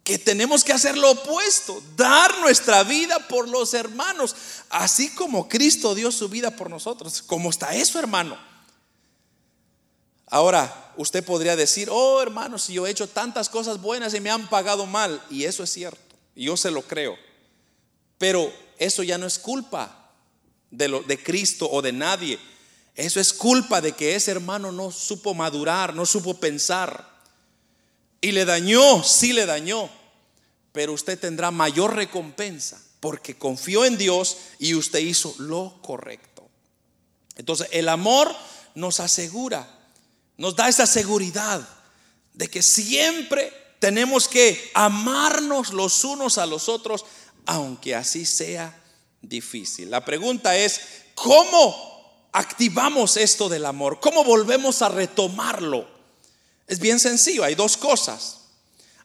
[0.04, 4.36] Que tenemos que hacer lo opuesto, dar nuestra vida por los hermanos,
[4.70, 7.22] así como Cristo dio su vida por nosotros.
[7.22, 8.51] ¿Cómo está eso, hermano?
[10.32, 14.32] Ahora, usted podría decir, oh hermano, si yo he hecho tantas cosas buenas y me
[14.32, 17.18] han pagado mal, y eso es cierto, yo se lo creo.
[18.18, 20.10] Pero eso ya no es culpa
[20.72, 22.40] de Cristo o de nadie.
[22.96, 27.10] Eso es culpa de que ese hermano no supo madurar, no supo pensar.
[28.22, 29.90] Y le dañó, sí le dañó.
[30.72, 36.48] Pero usted tendrá mayor recompensa porque confió en Dios y usted hizo lo correcto.
[37.36, 38.34] Entonces el amor
[38.76, 39.68] nos asegura,
[40.42, 41.62] nos da esa seguridad
[42.34, 47.06] de que siempre tenemos que amarnos los unos a los otros
[47.46, 48.76] aunque así sea
[49.22, 49.92] difícil.
[49.92, 50.82] La pregunta es,
[51.14, 54.00] ¿cómo activamos esto del amor?
[54.00, 55.88] ¿Cómo volvemos a retomarlo?
[56.66, 58.38] Es bien sencillo, hay dos cosas.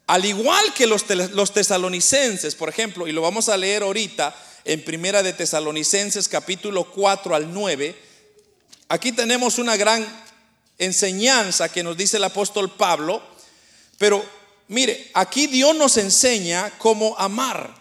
[0.07, 4.83] Al igual que los, los tesalonicenses, por ejemplo, y lo vamos a leer ahorita en
[4.83, 7.95] Primera de Tesalonicenses capítulo 4 al 9,
[8.89, 10.25] aquí tenemos una gran
[10.79, 13.23] enseñanza que nos dice el apóstol Pablo,
[13.99, 14.25] pero
[14.69, 17.75] mire, aquí Dios nos enseña cómo amar.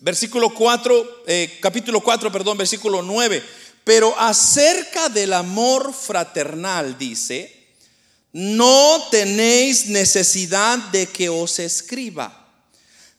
[0.00, 3.42] Versículo 4, eh, capítulo 4, perdón, versículo 9.
[3.84, 7.68] Pero acerca del amor fraternal dice,
[8.32, 12.48] no tenéis necesidad de que os escriba,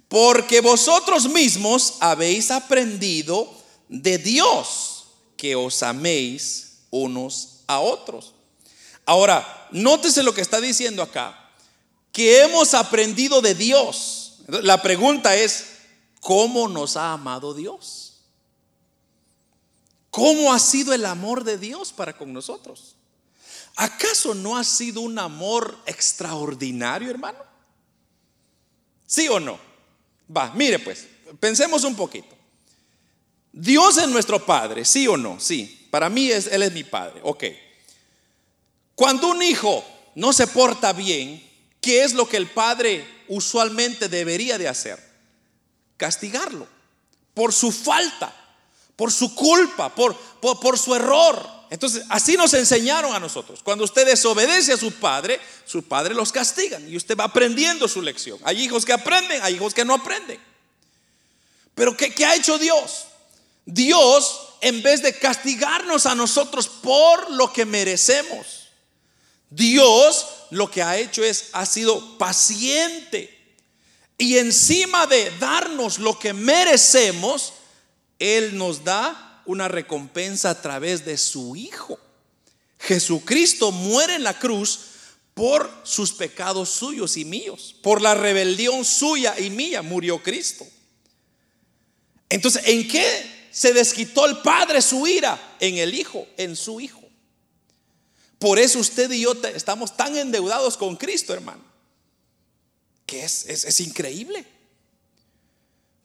[0.08, 3.52] porque vosotros mismos habéis aprendido
[3.90, 5.06] de Dios
[5.36, 8.34] que os améis unos a otros.
[9.06, 11.50] Ahora, nótese lo que está diciendo acá,
[12.12, 14.42] que hemos aprendido de Dios.
[14.48, 15.66] La pregunta es,
[16.22, 18.14] cómo nos ha amado Dios.
[20.10, 22.96] ¿Cómo ha sido el amor de Dios para con nosotros?
[23.76, 27.40] ¿Acaso no ha sido un amor extraordinario, hermano?
[29.08, 29.60] ¿Sí o no?
[30.36, 31.08] Va, mire pues,
[31.40, 32.36] pensemos un poquito.
[33.52, 35.40] Dios es nuestro Padre, ¿sí o no?
[35.40, 37.44] Sí, para mí es, Él es mi Padre, ok.
[39.02, 39.84] Cuando un hijo
[40.14, 41.44] no se porta bien,
[41.82, 45.00] ¿qué es lo que el Padre usualmente debería de hacer?
[45.98, 46.68] castigarlo
[47.34, 48.32] por su falta,
[48.96, 51.50] por su culpa, por, por, su error.
[51.72, 53.62] Entonces, así nos enseñaron a nosotros.
[53.64, 58.04] Cuando usted desobedece a su padre, su padre los castigan y usted va aprendiendo su
[58.04, 58.38] lección.
[58.44, 60.40] Hay hijos que aprenden, hay hijos que no aprenden.
[61.74, 63.06] Pero ¿qué, qué ha hecho Dios?
[63.66, 68.61] Dios, en vez de castigarnos a nosotros por lo que merecemos,
[69.52, 73.38] Dios lo que ha hecho es, ha sido paciente.
[74.18, 77.54] Y encima de darnos lo que merecemos,
[78.18, 82.00] Él nos da una recompensa a través de su Hijo.
[82.80, 84.80] Jesucristo muere en la cruz
[85.34, 90.66] por sus pecados suyos y míos, por la rebelión suya y mía murió Cristo.
[92.30, 95.58] Entonces, ¿en qué se desquitó el Padre su ira?
[95.60, 97.01] En el Hijo, en su Hijo.
[98.42, 101.62] Por eso usted y yo estamos tan endeudados con Cristo, hermano,
[103.06, 104.44] que es, es, increíble.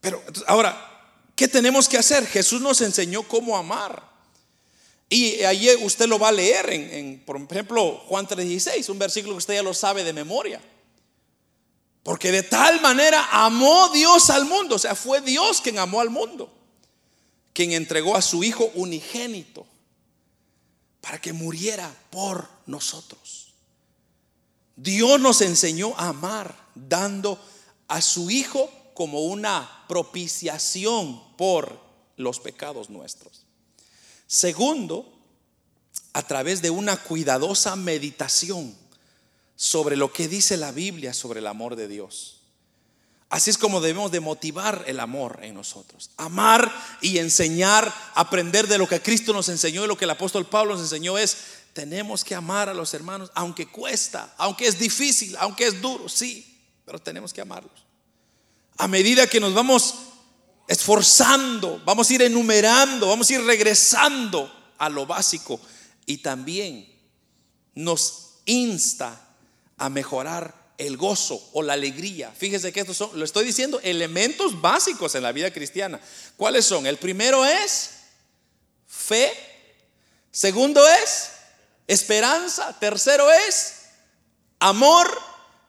[0.02, 0.76] Pero ahora,
[1.34, 2.26] ¿qué tenemos que hacer?
[2.26, 4.06] Jesús nos enseñó cómo amar.
[5.08, 9.38] Y ahí usted lo va a leer en, por ejemplo, Juan 3:16, un versículo que
[9.38, 10.60] usted ya lo sabe de memoria.
[12.02, 16.10] Porque de tal manera amó Dios al mundo, o sea, fue Dios quien amó al
[16.10, 16.52] mundo,
[17.54, 19.66] quien entregó a su Hijo unigénito
[21.06, 23.52] para que muriera por nosotros.
[24.74, 27.38] Dios nos enseñó a amar dando
[27.86, 31.78] a su Hijo como una propiciación por
[32.16, 33.44] los pecados nuestros.
[34.26, 35.16] Segundo,
[36.12, 38.74] a través de una cuidadosa meditación
[39.54, 42.35] sobre lo que dice la Biblia sobre el amor de Dios.
[43.28, 46.10] Así es como debemos de motivar el amor en nosotros.
[46.16, 50.46] Amar y enseñar, aprender de lo que Cristo nos enseñó y lo que el apóstol
[50.46, 51.36] Pablo nos enseñó es,
[51.72, 56.62] tenemos que amar a los hermanos, aunque cuesta, aunque es difícil, aunque es duro, sí,
[56.84, 57.84] pero tenemos que amarlos.
[58.78, 59.94] A medida que nos vamos
[60.68, 65.60] esforzando, vamos a ir enumerando, vamos a ir regresando a lo básico
[66.06, 66.88] y también
[67.74, 69.20] nos insta
[69.76, 72.32] a mejorar el gozo o la alegría.
[72.36, 76.00] Fíjese que estos son, lo estoy diciendo, elementos básicos en la vida cristiana.
[76.36, 76.86] ¿Cuáles son?
[76.86, 77.90] El primero es
[78.86, 79.32] fe.
[80.30, 81.30] Segundo es
[81.86, 82.78] esperanza.
[82.78, 83.74] Tercero es
[84.58, 85.10] amor.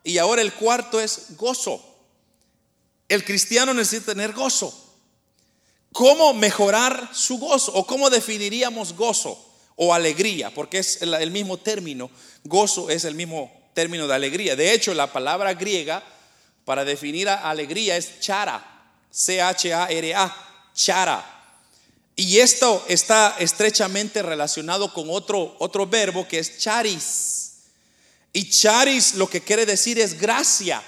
[0.03, 1.83] Y ahora el cuarto es gozo.
[3.09, 4.83] El cristiano necesita tener gozo.
[5.93, 7.73] ¿Cómo mejorar su gozo?
[7.73, 9.43] ¿O cómo definiríamos gozo
[9.75, 10.53] o alegría?
[10.53, 12.11] Porque es el mismo término.
[12.43, 14.55] Gozo es el mismo término de alegría.
[14.55, 16.01] De hecho, la palabra griega
[16.65, 18.59] para definir alegría es chara,
[19.11, 21.23] C-H-A-R-A, chara.
[22.15, 27.51] Y esto está estrechamente relacionado con otro, otro verbo que es charis.
[28.33, 30.81] Y charis lo que quiere decir es gracia.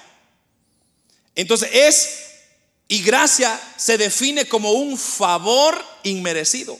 [1.35, 2.09] Entonces es,
[2.87, 6.79] y gracia se define como un favor inmerecido,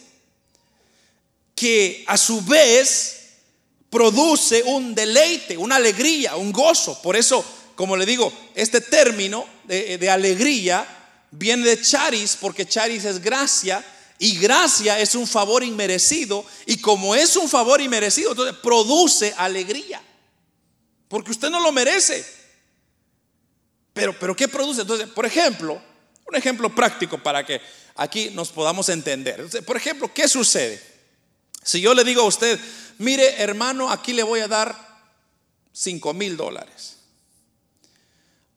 [1.54, 3.19] que a su vez
[3.90, 7.02] produce un deleite, una alegría, un gozo.
[7.02, 7.44] Por eso,
[7.76, 10.88] como le digo, este término de, alegría
[11.32, 13.84] viene de charis, porque charis es gracia.
[14.22, 16.46] Y gracia es un favor inmerecido.
[16.66, 20.02] Y como es un favor inmerecido, entonces produce alegría.
[21.08, 22.26] Porque usted no lo merece.
[23.94, 24.82] Pero, pero ¿qué produce?
[24.82, 25.82] Entonces, por ejemplo,
[26.28, 27.62] un ejemplo práctico para que
[27.96, 29.48] aquí nos podamos entender.
[29.66, 30.89] por ejemplo, ¿qué sucede?
[31.64, 32.60] Si yo le digo a usted,
[32.98, 34.76] mire hermano, aquí le voy a dar
[35.74, 36.98] 5 mil dólares.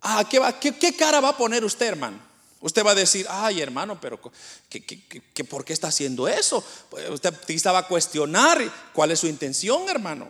[0.01, 2.19] Ah, ¿qué, qué, cara va a poner usted, hermano?
[2.61, 4.21] Usted va a decir, ay hermano, pero
[4.69, 6.65] ¿qué, por qué está haciendo eso?
[6.91, 8.61] Pues, usted quizá va a cuestionar
[8.93, 10.29] cuál es su intención, hermano.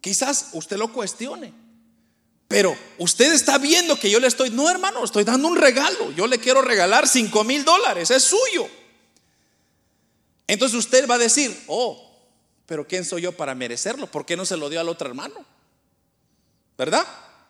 [0.00, 1.52] Quizás usted lo cuestione.
[2.48, 6.12] Pero usted está viendo que yo le estoy, no hermano, estoy dando un regalo.
[6.12, 8.68] Yo le quiero regalar 5 mil dólares, es suyo.
[10.46, 12.06] Entonces usted va a decir, oh,
[12.66, 14.06] pero ¿quién soy yo para merecerlo?
[14.06, 15.44] ¿Por qué no se lo dio al otro hermano?
[16.76, 17.06] ¿Verdad?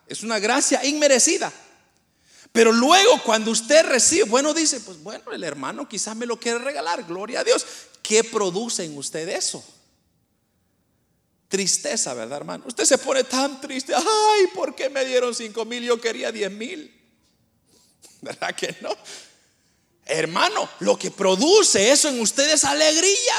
[0.07, 1.51] Es una gracia inmerecida.
[2.51, 6.59] Pero luego cuando usted recibe, bueno, dice, pues bueno, el hermano quizás me lo quiere
[6.59, 7.65] regalar, gloria a Dios.
[8.01, 9.63] ¿Qué produce en usted eso?
[11.49, 12.63] Tristeza, ¿verdad, hermano?
[12.67, 15.83] Usted se pone tan triste, ay, ¿por qué me dieron cinco mil?
[15.83, 16.93] Yo quería diez mil.
[18.21, 18.89] ¿Verdad que no?
[20.07, 23.35] Hermano, lo que produce eso en usted es alegría.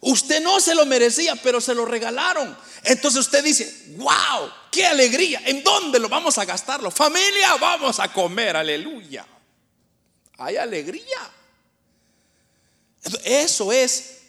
[0.00, 2.56] Usted no se lo merecía, pero se lo regalaron.
[2.84, 5.42] Entonces usted dice, wow, qué alegría.
[5.44, 6.90] ¿En dónde lo vamos a gastarlo?
[6.90, 9.26] Familia, vamos a comer, aleluya.
[10.38, 11.30] Hay alegría.
[13.24, 14.20] Eso es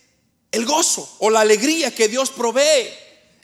[0.52, 2.90] el gozo o la alegría que Dios provee.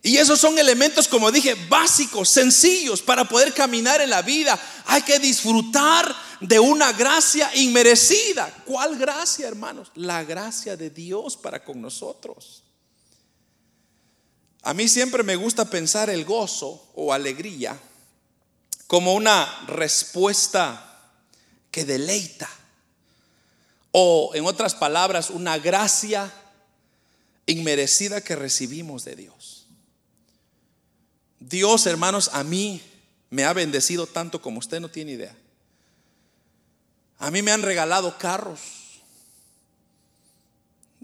[0.03, 4.59] Y esos son elementos, como dije, básicos, sencillos para poder caminar en la vida.
[4.85, 8.63] Hay que disfrutar de una gracia inmerecida.
[8.65, 9.91] ¿Cuál gracia, hermanos?
[9.95, 12.63] La gracia de Dios para con nosotros.
[14.61, 17.79] A mí siempre me gusta pensar el gozo o alegría
[18.87, 21.11] como una respuesta
[21.71, 22.49] que deleita.
[23.91, 26.31] O en otras palabras, una gracia
[27.45, 29.67] inmerecida que recibimos de Dios.
[31.39, 32.81] Dios, hermanos, a mí
[33.29, 35.35] me ha bendecido tanto como usted no tiene idea.
[37.19, 38.59] A mí me han regalado carros.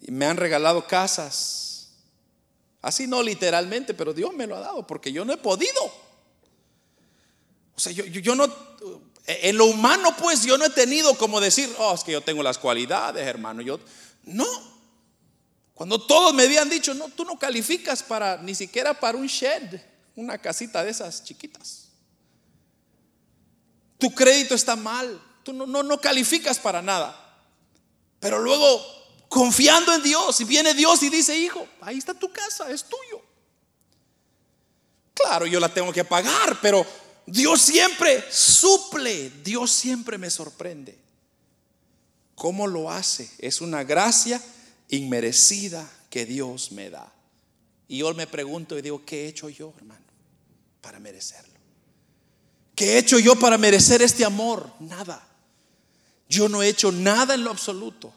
[0.01, 1.89] Y me han regalado casas.
[2.81, 5.85] Así no literalmente, pero Dios me lo ha dado porque yo no he podido.
[7.75, 8.45] O sea, yo, yo, no,
[9.25, 12.43] en lo humano pues yo no he tenido como decir, oh, es que yo tengo
[12.43, 13.61] las cualidades, hermano.
[13.61, 13.79] Yo,
[14.25, 14.45] no.
[15.73, 19.79] Cuando todos me habían dicho, no, tú no calificas para, ni siquiera para un shed,
[20.15, 21.87] una casita de esas chiquitas.
[23.97, 27.19] Tu crédito está mal, tú no, no, no calificas para nada.
[28.19, 28.81] Pero luego,
[29.27, 33.21] confiando en Dios, y viene Dios y dice, hijo, ahí está tu casa, es tuyo.
[35.13, 36.85] Claro, yo la tengo que pagar, pero
[37.25, 40.97] Dios siempre suple, Dios siempre me sorprende.
[42.35, 43.29] ¿Cómo lo hace?
[43.37, 44.41] Es una gracia
[44.89, 47.13] inmerecida que Dios me da.
[47.87, 50.05] Y yo me pregunto y digo, ¿qué he hecho yo, hermano,
[50.81, 51.53] para merecerlo?
[52.75, 54.71] ¿Qué he hecho yo para merecer este amor?
[54.79, 55.27] Nada.
[56.33, 58.13] Yo no he hecho nada en lo absoluto.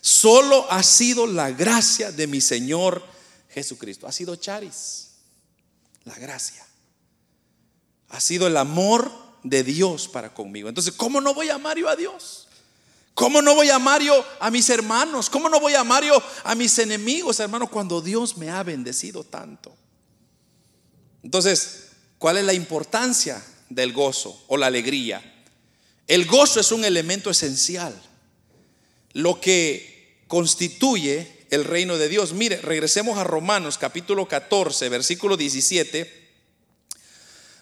[0.00, 3.02] Solo ha sido la gracia de mi Señor
[3.50, 4.06] Jesucristo.
[4.06, 5.08] Ha sido charis,
[6.04, 6.68] la gracia
[8.08, 9.10] ha sido el amor
[9.42, 10.68] de Dios para conmigo.
[10.68, 12.48] Entonces, ¿cómo no voy a amar yo a Dios?
[13.14, 15.28] ¿Cómo no voy a amar yo a mis hermanos?
[15.28, 19.24] ¿Cómo no voy a amar yo a mis enemigos, hermano, cuando Dios me ha bendecido
[19.24, 19.74] tanto?
[21.22, 21.88] Entonces,
[22.18, 25.37] ¿cuál es la importancia del gozo o la alegría?
[26.08, 27.94] El gozo es un elemento esencial,
[29.12, 32.32] lo que constituye el reino de Dios.
[32.32, 36.18] Mire, regresemos a Romanos capítulo 14, versículo 17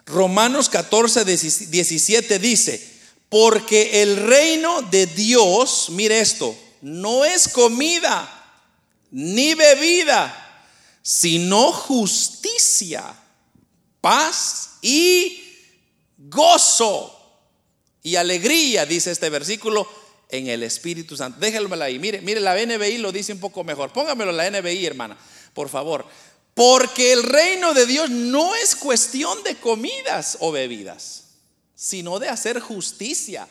[0.07, 2.81] Romanos 14, 17 dice,
[3.29, 8.33] porque el reino de Dios, mire esto, no es comida
[9.11, 10.65] ni bebida,
[11.03, 13.03] sino justicia,
[14.01, 15.43] paz y
[16.19, 17.16] gozo
[18.07, 19.85] y alegría, dice este versículo,
[20.29, 21.41] en el Espíritu Santo.
[21.41, 23.93] Déjenmelo ahí, mire, mire, la NBI lo dice un poco mejor.
[23.93, 25.19] Póngamelo la NBI, hermana,
[25.53, 26.07] por favor.
[26.55, 31.25] Porque el reino de Dios no es cuestión de comidas o bebidas,
[31.75, 33.49] sino de hacer justicia,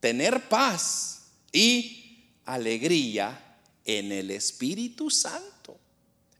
[0.00, 5.78] tener paz y alegría en el Espíritu Santo.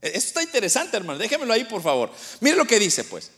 [0.01, 1.19] E-, Esto está interesante, hermano.
[1.19, 2.11] Déjemelo ahí, por favor.
[2.39, 3.29] Mire lo que dice, pues.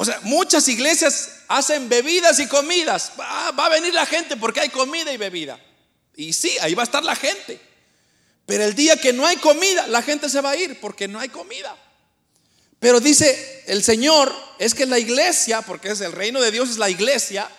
[0.00, 3.10] O sea, muchas iglesias hacen bebidas y comidas.
[3.18, 5.58] va a venir la gente porque hay comida y bebida.
[6.14, 7.60] Y sí, ahí va a estar la gente.
[8.46, 11.18] Pero el día que no hay comida, la gente se va a ir porque no
[11.18, 11.76] hay comida.
[12.78, 16.78] Pero dice el Señor, es que la iglesia, porque es el reino de Dios, es
[16.78, 17.50] la iglesia,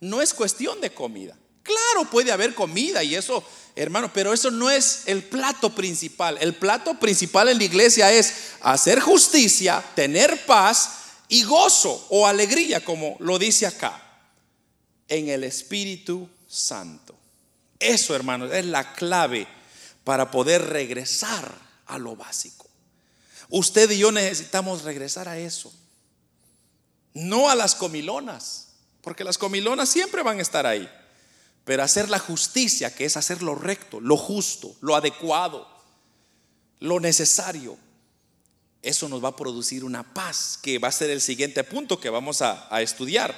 [0.00, 1.36] no es cuestión de comida.
[1.62, 3.44] Claro, puede haber comida y eso,
[3.76, 6.38] hermano, pero eso no es el plato principal.
[6.40, 12.84] El plato principal en la iglesia es hacer justicia, tener paz y gozo o alegría,
[12.84, 14.00] como lo dice acá,
[15.08, 17.14] en el Espíritu Santo.
[17.78, 19.46] Eso, hermano, es la clave
[20.04, 21.54] para poder regresar
[21.86, 22.68] a lo básico.
[23.50, 25.72] Usted y yo necesitamos regresar a eso.
[27.12, 28.68] No a las comilonas,
[29.02, 30.88] porque las comilonas siempre van a estar ahí.
[31.64, 35.66] Pero hacer la justicia, que es hacer lo recto, lo justo, lo adecuado,
[36.80, 37.78] lo necesario,
[38.84, 42.10] eso nos va a producir una paz, que va a ser el siguiente punto que
[42.10, 43.34] vamos a, estudiar.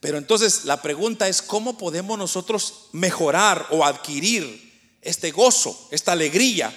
[0.00, 4.72] Pero entonces la pregunta es, ¿cómo podemos nosotros mejorar o adquirir
[5.02, 6.72] este gozo, esta alegría.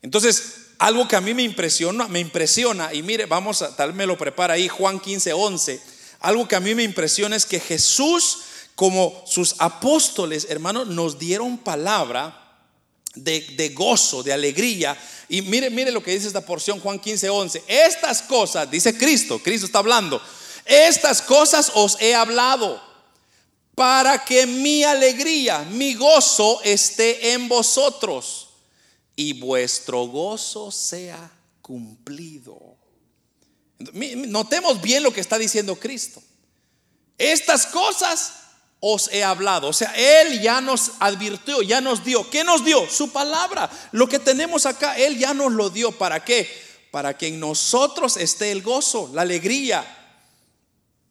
[0.00, 4.06] Entonces, algo que a mí me impresiona, me impresiona, y mire, vamos a, tal me
[4.06, 5.82] lo prepara ahí, Juan 15, 11.
[6.20, 8.38] Algo que a mí me impresiona es que Jesús,
[8.76, 12.47] como sus apóstoles, hermanos, nos dieron palabra
[13.24, 14.96] de, gozo, de alegría.
[15.28, 17.62] Y mire, mire lo que dice esta porción, Juan 15, 11.
[17.66, 20.20] Estas cosas, dice Cristo, Cristo está hablando,
[20.64, 22.80] estas cosas os he hablado
[23.74, 28.48] para que mi alegría, mi gozo esté en vosotros
[29.14, 31.30] y vuestro gozo sea
[31.62, 32.76] cumplido.
[33.78, 36.22] Notemos bien lo que está diciendo Cristo.
[37.16, 38.32] Estas cosas
[38.80, 39.68] os he hablado.
[39.68, 42.28] O sea, Él ya nos advirtió, ya nos dio.
[42.30, 42.88] ¿Qué nos dio?
[42.88, 43.70] Su palabra.
[43.92, 45.92] Lo que tenemos acá, Él ya nos lo dio.
[45.92, 46.48] ¿Para qué?
[46.90, 49.84] Para que en nosotros esté el gozo, la alegría.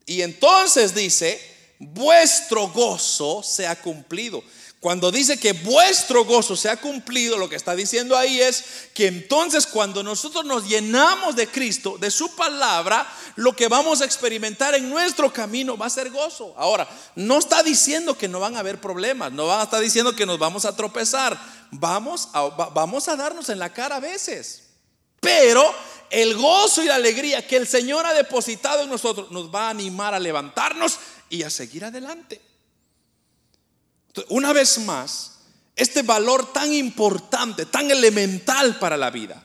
[0.06, 1.40] Y entonces dice,
[1.80, 4.44] vuestro gozo sea cumplido.
[4.80, 8.64] Cuando dice que vuestro gozo se ha cumplido, lo que está diciendo ahí es
[8.94, 13.08] que entonces cuando nosotros nos llenamos de Cristo, de su palabra,
[13.38, 16.54] lo que vamos a experimentar en nuestro camino va a ser gozo.
[16.58, 20.16] Ahora, no está diciendo que no van a haber problemas, no va a estar diciendo
[20.16, 21.40] que nos vamos a tropezar,
[21.72, 24.64] vamos a, vamos a darnos en la cara a veces.
[25.20, 25.74] Pero
[26.12, 29.72] el gozo y la alegría que el Señor ha depositado en nosotros nos va a
[29.72, 31.00] animar a levantarnos
[31.32, 32.40] y a seguir adelante.
[34.30, 35.38] Una vez más,
[35.76, 39.44] este valor tan importante, tan elemental para la vida.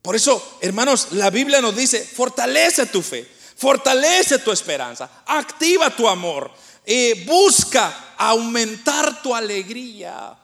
[0.00, 6.08] Por eso, hermanos, la Biblia nos dice, fortalece tu fe, fortalece tu esperanza, activa tu
[6.08, 6.52] amor,
[6.86, 10.38] eh, busca aumentar tu alegría.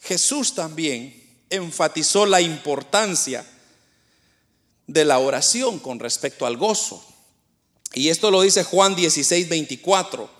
[0.00, 3.44] Jesús también enfatizó la importancia
[4.86, 7.04] de la oración con respecto al gozo.
[7.94, 10.33] Y esto lo dice Juan 16, 24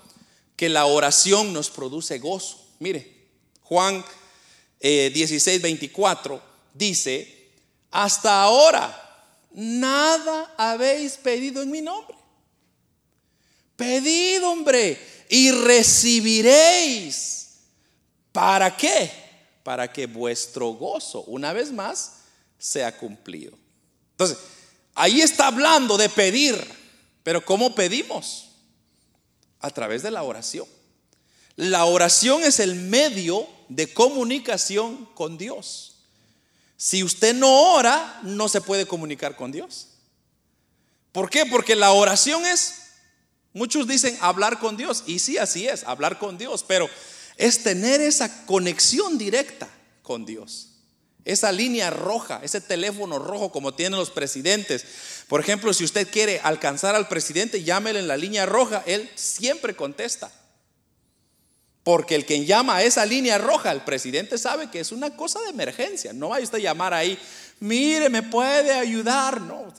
[0.56, 2.66] que la oración nos produce gozo.
[2.78, 3.28] Mire,
[3.62, 4.04] Juan
[4.80, 6.42] 16, eh, 24
[6.74, 7.50] dice,
[7.90, 9.00] hasta ahora
[9.52, 12.16] nada habéis pedido en mi nombre.
[13.76, 17.44] Pedid, hombre, y recibiréis.
[18.32, 19.10] ¿Para qué?
[19.62, 22.16] Para que vuestro gozo, una vez más,
[22.58, 23.56] sea cumplido.
[24.12, 24.38] Entonces,
[24.94, 26.56] ahí está hablando de pedir,
[27.22, 28.50] pero ¿cómo pedimos?
[29.64, 30.66] A través de la oración.
[31.56, 36.02] La oración es el medio de comunicación con Dios.
[36.76, 39.88] Si usted no ora, no se puede comunicar con Dios.
[41.12, 41.46] ¿Por qué?
[41.46, 42.90] Porque la oración es,
[43.54, 46.90] muchos dicen hablar con Dios, y sí, así es, hablar con Dios, pero
[47.38, 49.70] es tener esa conexión directa
[50.02, 50.73] con Dios.
[51.24, 54.84] Esa línea roja, ese teléfono rojo como tienen los presidentes.
[55.26, 59.74] Por ejemplo, si usted quiere alcanzar al presidente, llámele en la línea roja, él siempre
[59.74, 60.30] contesta.
[61.82, 65.40] Porque el que llama a esa línea roja, el presidente sabe que es una cosa
[65.42, 66.12] de emergencia.
[66.12, 67.18] No vaya usted a llamar ahí,
[67.60, 69.40] mire, me puede ayudar.
[69.40, 69.72] No,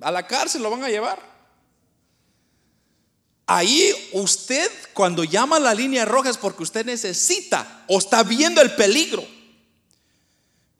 [0.00, 1.34] a la cárcel lo van a llevar.
[3.46, 8.60] Ahí usted cuando llama a la línea roja es porque usted necesita o está viendo
[8.60, 9.24] el peligro.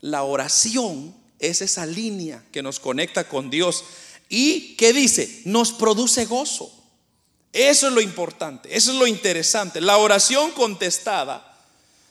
[0.04, 3.84] La oración es esa línea que nos conecta con Dios
[4.28, 6.70] y que dice, nos produce gozo.
[7.54, 9.80] Eso es lo importante, eso es lo interesante.
[9.80, 11.58] La oración contestada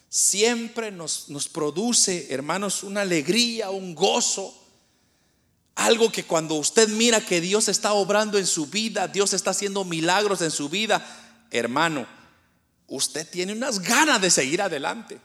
[0.09, 4.59] siempre nos, nos produce, hermanos, una alegría, un gozo.
[5.75, 9.85] Algo que cuando usted mira que Dios está obrando en su vida, Dios está haciendo
[9.85, 11.05] milagros en su vida,
[11.51, 12.07] hermano,
[12.87, 15.19] usted tiene unas ganas de seguir adelante.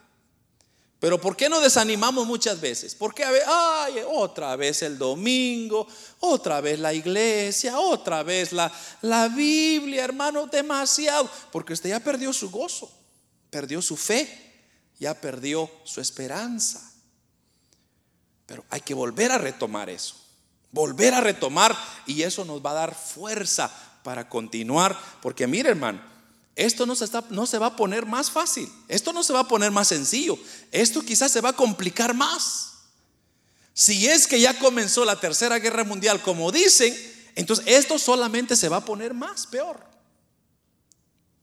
[1.01, 2.95] Pero ¿por qué nos desanimamos muchas veces?
[2.95, 5.87] Porque, ay, otra vez el domingo,
[6.19, 8.73] otra vez la iglesia, otra vez la,
[9.03, 11.31] la Biblia, hermano, demasiado.
[11.53, 12.91] Porque usted ya perdió su gozo,
[13.49, 14.29] perdió su fe,
[14.99, 16.83] ya perdió su esperanza.
[18.47, 20.17] Pero hay que volver a retomar eso,
[20.73, 21.77] volver a retomar
[22.07, 23.71] y eso nos va a dar fuerza
[24.03, 24.99] para continuar.
[25.23, 26.01] Porque mire, hermano,
[26.59, 29.41] esto no se, está, no se va a poner más fácil, esto no se va
[29.41, 30.37] a poner más sencillo,
[30.73, 32.73] esto quizás se va a complicar más.
[33.73, 36.93] Si es que ya comenzó la tercera guerra mundial, como dicen,
[37.37, 39.79] entonces esto solamente se va a poner más peor.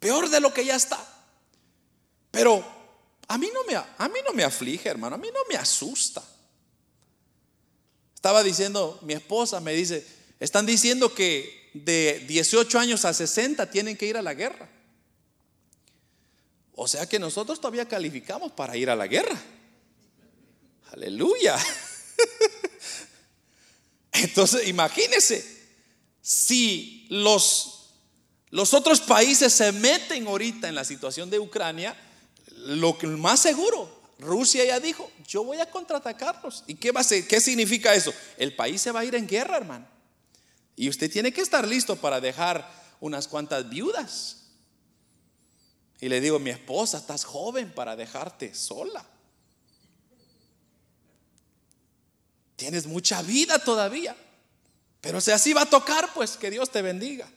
[0.01, 0.99] Peor de lo que ya está.
[2.29, 2.61] Pero
[3.29, 6.21] a mí no me, a mí no me aflige, hermano, a mí no me asusta.
[8.15, 10.05] Estaba diciendo, mi esposa me dice,
[10.41, 14.74] están diciendo que de 18 años a 60 tienen que ir a la guerra.
[16.75, 19.41] O sea que nosotros todavía calificamos para ir a la guerra.
[20.91, 21.57] Aleluya.
[24.11, 25.45] Entonces, imagínense,
[26.21, 27.91] si los,
[28.49, 31.95] los otros países se meten ahorita en la situación de Ucrania,
[32.65, 36.63] lo más seguro, Rusia ya dijo, yo voy a contraatacarlos.
[36.67, 37.27] ¿Y qué, va a ser?
[37.27, 38.13] qué significa eso?
[38.37, 39.87] El país se va a ir en guerra, hermano.
[40.75, 42.69] Y usted tiene que estar listo para dejar
[42.99, 44.44] unas cuantas viudas.
[46.01, 49.05] Y le digo, mi esposa, estás joven para dejarte sola.
[52.55, 54.15] Tienes mucha vida todavía.
[55.01, 57.27] Pero si así va a tocar, pues que Dios te bendiga.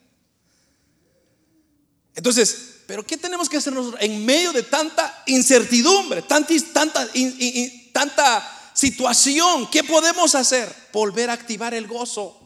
[2.15, 7.09] Entonces, ¿pero qué tenemos que hacer en medio de tanta incertidumbre, tanta
[8.75, 9.71] situación?
[9.71, 10.75] ¿Qué podemos hacer?
[10.93, 12.41] Volver a activar el gozo,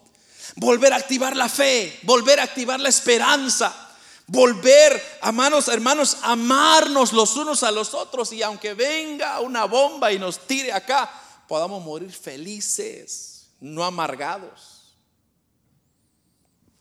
[0.57, 3.91] volver a activar la fe, volver a activar la esperanza
[4.27, 10.18] volver, hermanos, hermanos, amarnos los unos a los otros y aunque venga una bomba y
[10.18, 11.11] nos tire acá,
[11.49, 14.95] podamos morir felices, no amargados.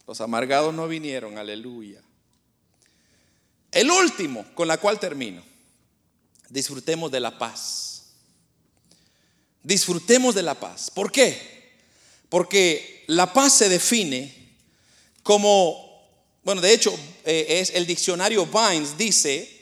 [0.08, 2.02] Los amargados no vinieron, aleluya.
[3.72, 5.42] El último, con la cual termino.
[6.50, 8.12] Disfrutemos de la paz.
[9.64, 10.92] Disfrutemos de la paz.
[10.92, 11.80] ¿Por qué?
[12.28, 14.56] Porque la paz se define
[15.24, 15.91] como,
[16.44, 19.60] bueno, de hecho, eh, es el diccionario Vines dice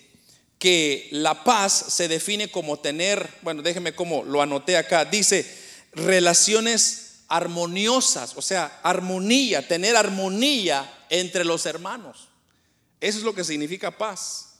[0.57, 5.45] que la paz se define como tener, bueno, déjeme como lo anoté acá, dice
[5.93, 12.29] relaciones armoniosas, o sea, armonía, tener armonía entre los hermanos.
[13.01, 14.55] Eso es lo que significa paz.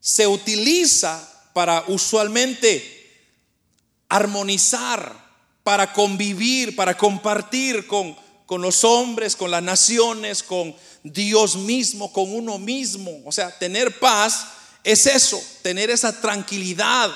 [0.00, 2.98] Se utiliza para usualmente
[4.08, 5.30] armonizar,
[5.62, 8.16] para convivir, para compartir con,
[8.50, 10.74] con los hombres, con las naciones, con
[11.04, 13.22] Dios mismo, con uno mismo.
[13.24, 14.44] O sea, tener paz
[14.82, 17.12] es eso, tener esa tranquilidad,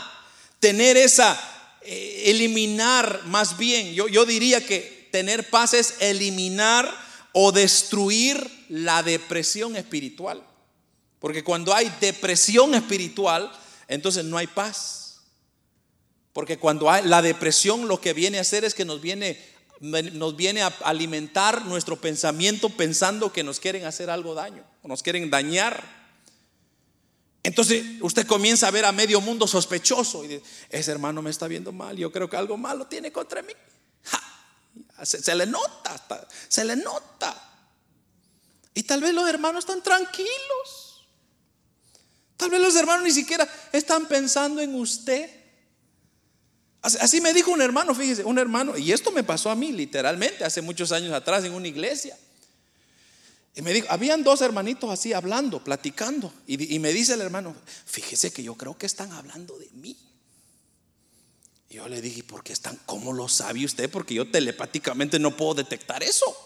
[0.61, 1.37] tener esa
[1.81, 6.89] eh, eliminar más bien, yo, yo diría que tener paz es eliminar
[7.33, 10.41] o destruir la depresión espiritual.
[11.19, 13.51] Porque cuando hay depresión espiritual,
[13.89, 15.23] entonces no hay paz.
[16.33, 19.54] Porque cuando hay la depresión lo que viene a hacer es que nos viene,
[19.85, 25.03] nos viene a alimentar nuestro pensamiento pensando que nos quieren hacer algo daño, o nos
[25.03, 26.05] quieren dañar.
[27.43, 31.47] Entonces usted comienza a ver a medio mundo sospechoso y dice, ese hermano me está
[31.47, 33.53] viendo mal, yo creo que algo malo tiene contra mí.
[35.03, 37.51] se, le nota, se le nota.
[38.73, 41.05] Y tal vez los hermanos están tranquilos.
[42.37, 45.44] Tal vez los hermanos ni siquiera están pensando en usted.
[46.85, 50.45] Así me dijo un hermano, fíjese, un hermano, y esto me pasó a mí literalmente
[50.45, 52.15] hace muchos años atrás en una iglesia.
[53.55, 56.31] Y me dijo, habían dos hermanitos así hablando, platicando.
[56.47, 57.57] Y, me dice el hermano,
[57.87, 59.97] fíjese que yo creo que están hablando de mí.
[61.71, 62.79] Y yo le dije, ¿por qué están?
[62.85, 63.89] ¿Cómo lo sabe usted?
[63.89, 66.37] Porque yo telepáticamente no puedo detectar eso.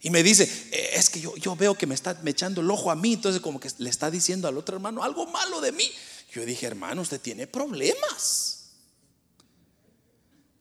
[0.00, 2.90] Y me dice, eh, es que yo, yo veo que me está echando el ojo
[2.90, 5.92] a mí, entonces como que le está diciendo al otro hermano algo malo de mí.
[6.32, 8.55] Yo dije, hermano, usted tiene problemas.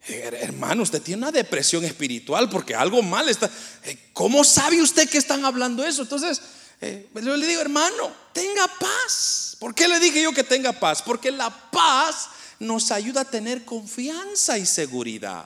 [0.08, 3.50] Hermano, usted tiene una depresión espiritual porque algo mal está.
[3.84, 6.04] Eh, ¿Cómo sabe usted que están hablando eso?
[6.04, 6.42] Entonces,
[6.82, 9.58] eh, yo le digo, hermano, tenga paz.
[9.60, 11.02] ¿Por qué le dije yo que tenga paz?
[11.02, 12.30] Porque la paz
[12.60, 15.46] nos ayuda a tener confianza y seguridad.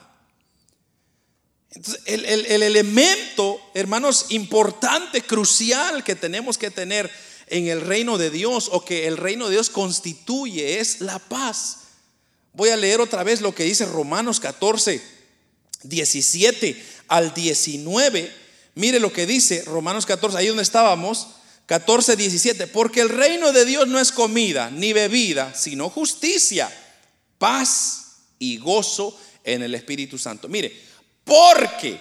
[1.70, 7.10] Entonces, el, el elemento, hermanos, importante, crucial que tenemos que tener
[7.46, 11.79] en el reino de Dios o que el reino de Dios constituye es la paz.
[12.52, 15.00] Voy a leer otra vez lo que dice Romanos 14,
[15.84, 18.32] 17 al 19.
[18.74, 21.28] Mire lo que dice Romanos 14, ahí donde estábamos,
[21.66, 22.66] 14, 17.
[22.66, 26.70] Porque el reino de Dios no es comida ni bebida, sino justicia,
[27.38, 30.48] paz y gozo en el Espíritu Santo.
[30.48, 30.76] Mire,
[31.24, 32.00] porque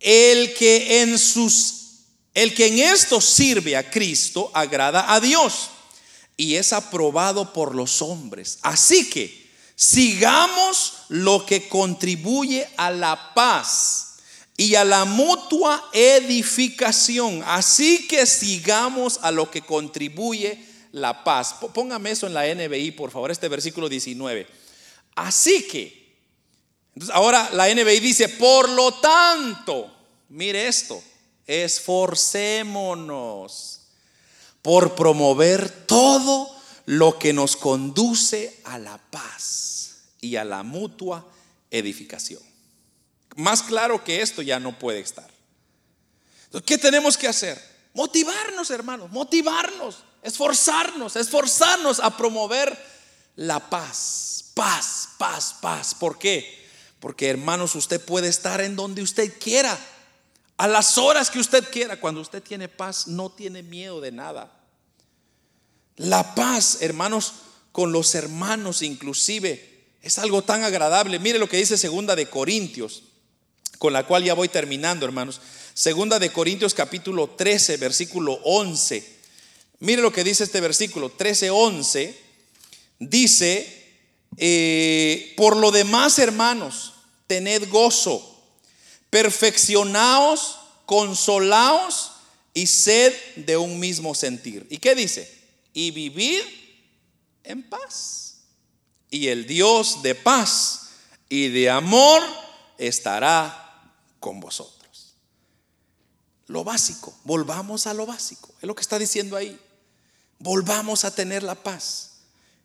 [0.00, 1.80] el que en sus
[2.34, 5.70] el que en esto sirve a Cristo agrada a Dios
[6.36, 8.58] y es aprobado por los hombres.
[8.62, 9.43] Así que
[9.76, 14.14] Sigamos lo que contribuye a la paz
[14.56, 17.42] y a la mutua edificación.
[17.46, 21.56] Así que sigamos a lo que contribuye la paz.
[21.74, 24.46] Póngame eso en la NBI, por favor, este versículo 19.
[25.16, 26.04] Así que,
[27.12, 29.92] ahora la NBI dice, por lo tanto,
[30.28, 31.02] mire esto,
[31.46, 33.80] esforcémonos
[34.62, 36.53] por promover todo
[36.86, 41.26] lo que nos conduce a la paz y a la mutua
[41.70, 42.42] edificación.
[43.36, 45.28] Más claro que esto ya no puede estar.
[46.64, 47.60] ¿Qué tenemos que hacer?
[47.94, 52.76] Motivarnos, hermanos, motivarnos, esforzarnos, esforzarnos a promover
[53.36, 54.52] la paz.
[54.54, 55.94] Paz, paz, paz.
[55.94, 56.64] ¿Por qué?
[57.00, 59.76] Porque, hermanos, usted puede estar en donde usted quiera,
[60.56, 61.98] a las horas que usted quiera.
[61.98, 64.53] Cuando usted tiene paz, no tiene miedo de nada.
[65.96, 67.34] La paz, hermanos,
[67.72, 71.18] con los hermanos inclusive, es algo tan agradable.
[71.18, 73.04] Mire lo que dice segunda de Corintios,
[73.78, 75.40] con la cual ya voy terminando, hermanos.
[75.72, 79.14] Segunda de Corintios capítulo 13, versículo 11.
[79.80, 82.18] Mire lo que dice este versículo 13, 11.
[82.98, 83.84] Dice,
[84.36, 86.94] eh, por lo demás, hermanos,
[87.26, 88.42] tened gozo,
[89.10, 92.12] perfeccionaos, consolaos
[92.52, 94.66] y sed de un mismo sentir.
[94.70, 95.43] ¿Y qué dice?
[95.74, 96.42] Y vivir
[97.42, 98.44] en paz.
[99.10, 100.92] Y el Dios de paz
[101.28, 102.22] y de amor
[102.78, 105.14] estará con vosotros.
[106.46, 108.50] Lo básico, volvamos a lo básico.
[108.60, 109.60] Es lo que está diciendo ahí.
[110.38, 112.12] Volvamos a tener la paz.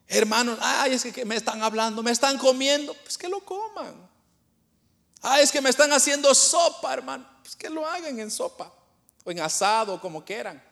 [0.07, 2.93] Hermanos, ay, es que me están hablando, me están comiendo.
[2.93, 4.10] Pues que lo coman.
[5.22, 7.28] Ah, es que me están haciendo sopa, hermano.
[7.41, 8.74] Pues que lo hagan en sopa
[9.24, 10.68] o en asado, como quieran.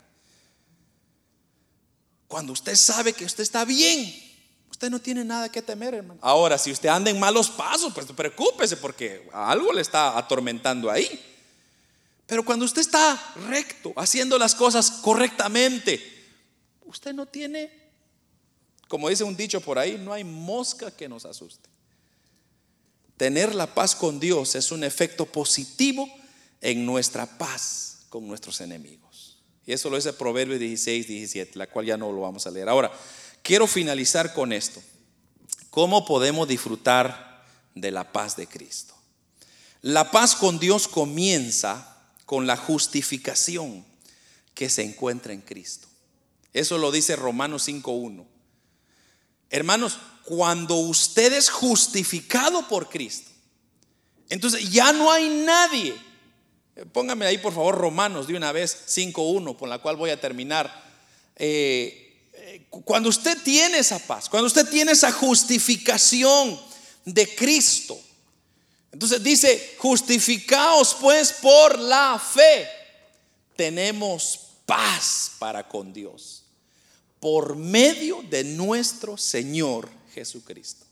[2.28, 4.14] Cuando usted sabe que usted está bien,
[4.70, 6.20] usted no tiene nada que temer, hermano.
[6.22, 11.20] Ahora, si usted anda en malos pasos, pues preocúpese porque algo le está atormentando ahí.
[12.26, 16.02] Pero cuando usted está recto, haciendo las cosas correctamente,
[16.86, 17.72] usted no tiene,
[18.90, 21.70] como dice un dicho por ahí, no hay mosca que nos asuste.
[23.16, 26.08] Tener la paz con Dios es un efecto positivo
[26.60, 29.07] en nuestra paz con nuestros enemigos.
[29.68, 32.70] Y eso lo dice Proverbios 16, 17, la cual ya no lo vamos a leer.
[32.70, 32.90] Ahora,
[33.44, 34.82] quiero finalizar con esto.
[35.70, 37.46] ¿Cómo podemos disfrutar
[37.76, 38.96] de la paz de Cristo?
[39.82, 43.86] La paz con Dios comienza con la justificación
[44.54, 45.90] que se encuentra en Cristo.
[46.54, 48.26] Eso lo dice Romanos 5.1.
[49.50, 53.30] Hermanos, cuando usted es justificado por Cristo,
[54.30, 56.07] entonces ya no hay nadie.
[56.92, 60.86] Póngame ahí por favor Romanos de una vez 5.1, con la cual voy a terminar.
[61.36, 66.60] Eh, eh, cuando usted tiene esa paz, cuando usted tiene esa justificación
[67.06, 68.00] de Cristo,
[68.92, 72.68] entonces dice, justificaos pues por la fe.
[73.56, 76.44] Tenemos paz para con Dios
[77.20, 80.86] por medio de nuestro Señor Jesucristo.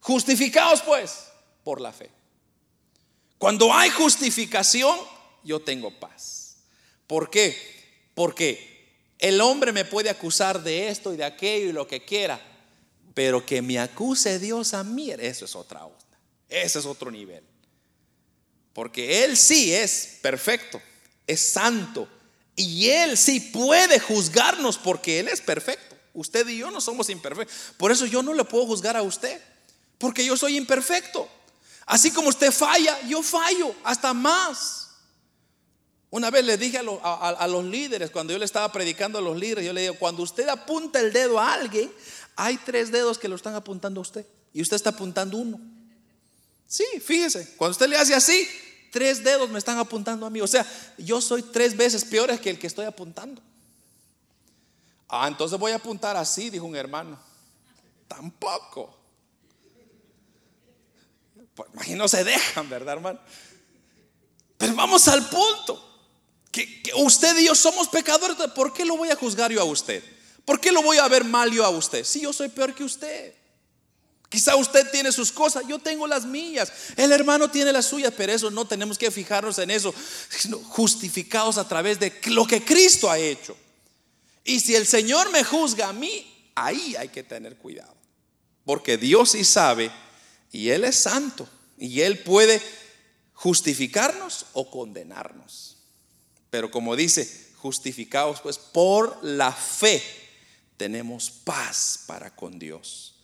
[0.00, 1.24] Justificaos pues
[1.64, 2.10] por la fe.
[3.38, 4.96] Cuando hay justificación,
[5.44, 6.56] yo tengo paz.
[7.06, 7.56] ¿Por qué?
[8.14, 8.76] Porque
[9.18, 12.40] el hombre me puede acusar de esto y de aquello y lo que quiera,
[13.14, 15.96] pero que me acuse Dios a mí, eso es otra onda.
[16.48, 17.42] Ese es otro nivel.
[18.72, 20.80] Porque Él sí es perfecto,
[21.26, 22.08] es santo.
[22.54, 25.96] Y Él sí puede juzgarnos porque Él es perfecto.
[26.12, 27.56] Usted y yo no somos imperfectos.
[27.76, 29.40] Por eso yo no le puedo juzgar a usted.
[29.98, 31.28] Porque yo soy imperfecto.
[31.86, 34.90] Así como usted falla, yo fallo, hasta más.
[36.10, 39.64] Una vez le dije a, los líderes, cuando yo le estaba predicando a los líderes,
[39.64, 41.92] yo le digo, cuando usted apunta el dedo a alguien,
[42.34, 44.26] hay tres dedos que lo están apuntando a usted.
[44.52, 45.60] Y usted está apuntando uno.
[46.66, 48.48] Sí, fíjese, cuando usted le hace así,
[48.90, 50.40] tres dedos me están apuntando a mí.
[50.40, 50.66] O sea,
[50.98, 53.42] yo soy tres veces peor que el que estoy apuntando.
[55.08, 57.18] Ah, entonces voy a apuntar así, dijo un hermano.
[58.08, 58.95] Tampoco.
[61.56, 63.18] Pues imagino se dejan, ¿verdad, hermano?
[64.58, 65.82] Pero vamos al punto.
[66.52, 68.36] Que, usted y yo somos pecadores.
[68.54, 70.04] ¿Por qué lo voy a juzgar yo a usted?
[70.44, 72.04] ¿Por qué lo voy a ver mal yo a usted?
[72.04, 73.34] Si yo soy peor que usted.
[74.28, 78.32] Quizá usted tiene sus cosas, yo tengo las mías, el hermano tiene las suyas, pero
[78.32, 79.94] eso no tenemos que fijarnos en eso,
[80.64, 83.56] justificados a través de lo que Cristo ha hecho.
[84.42, 87.94] Y si el Señor me juzga a mí, ahí hay que tener cuidado,
[88.64, 89.92] porque Dios sí sabe
[90.56, 91.46] y Él es santo
[91.76, 92.62] y Él puede
[93.34, 95.76] justificarnos o condenarnos.
[96.48, 100.02] Pero como dice, justificados pues por la fe
[100.78, 103.16] tenemos paz para con Dios.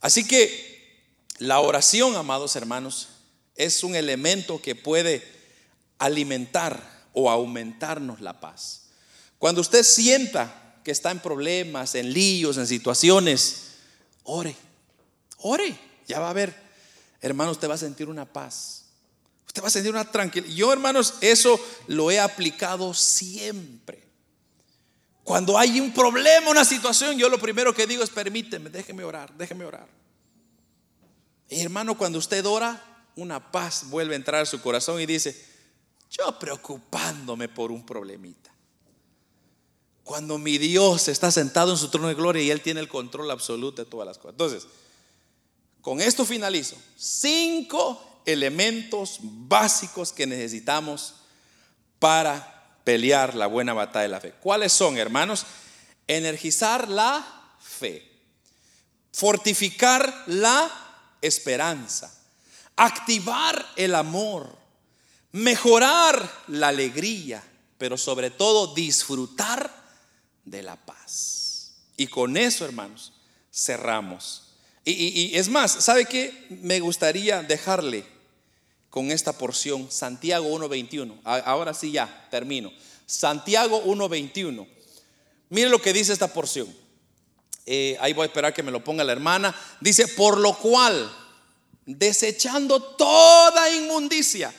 [0.00, 3.08] Así que la oración, amados hermanos,
[3.56, 5.26] es un elemento que puede
[5.98, 8.90] alimentar o aumentarnos la paz.
[9.40, 13.72] Cuando usted sienta que está en problemas, en líos, en situaciones,
[14.22, 14.54] ore,
[15.38, 16.54] ore, ya va a ver,
[17.20, 18.86] hermano, usted va a sentir una paz.
[19.46, 20.52] Usted va a sentir una tranquilidad.
[20.54, 24.08] Yo, hermanos, eso lo he aplicado siempre.
[25.22, 29.32] Cuando hay un problema, una situación, yo lo primero que digo es permíteme, déjeme orar,
[29.36, 29.86] déjeme orar.
[31.48, 32.82] Y hermano, cuando usted ora,
[33.16, 35.36] una paz vuelve a entrar a su corazón y dice,
[36.10, 38.50] yo preocupándome por un problemita.
[40.02, 43.30] Cuando mi Dios está sentado en su trono de gloria y Él tiene el control
[43.30, 44.32] absoluto de todas las cosas.
[44.32, 44.66] Entonces,
[45.82, 46.76] con esto finalizo.
[46.96, 51.14] Cinco elementos básicos que necesitamos
[51.98, 54.34] para pelear la buena batalla de la fe.
[54.40, 55.46] ¿Cuáles son, hermanos?
[56.06, 57.24] Energizar la
[57.60, 58.10] fe,
[59.12, 60.70] fortificar la
[61.20, 62.12] esperanza,
[62.76, 64.56] activar el amor,
[65.32, 67.42] mejorar la alegría,
[67.78, 69.70] pero sobre todo disfrutar
[70.44, 71.74] de la paz.
[71.96, 73.12] Y con eso, hermanos,
[73.52, 74.49] cerramos.
[74.90, 76.46] Y, es más, ¿sabe qué?
[76.48, 78.04] Me gustaría dejarle
[78.88, 81.20] con esta porción, Santiago 1.21.
[81.24, 82.72] Ahora sí ya, termino.
[83.06, 84.66] Santiago 1.21.
[85.48, 86.68] Mire lo que dice esta porción.
[87.66, 89.54] Eh, ahí voy a esperar que me lo ponga la hermana.
[89.80, 91.10] Dice, por lo cual,
[91.86, 94.52] desechando toda inmundicia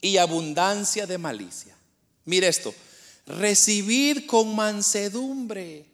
[0.00, 1.76] y abundancia de malicia.
[2.24, 2.74] Mire esto,
[3.26, 5.86] recibid con mansedumbre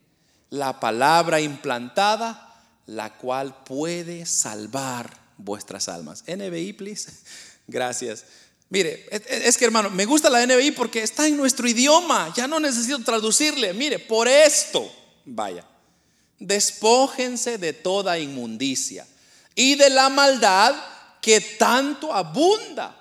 [0.50, 2.43] la palabra implantada,
[2.87, 6.24] la cual puede salvar vuestras almas.
[6.26, 7.11] NBI, please.
[7.66, 8.24] Gracias.
[8.70, 12.59] Mire, es que hermano, me gusta la NBI porque está en nuestro idioma, ya no
[12.59, 13.72] necesito traducirle.
[13.72, 14.91] Mire, por esto,
[15.24, 15.64] vaya,
[16.39, 19.07] despójense de toda inmundicia
[19.55, 20.74] y de la maldad
[21.20, 23.01] que tanto abunda,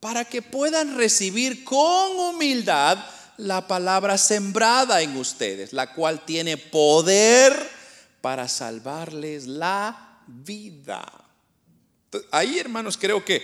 [0.00, 2.98] para que puedan recibir con humildad
[3.36, 7.70] la palabra sembrada en ustedes, la cual tiene poder
[8.22, 11.04] para salvarles la vida.
[12.30, 13.42] Ahí, hermanos, creo que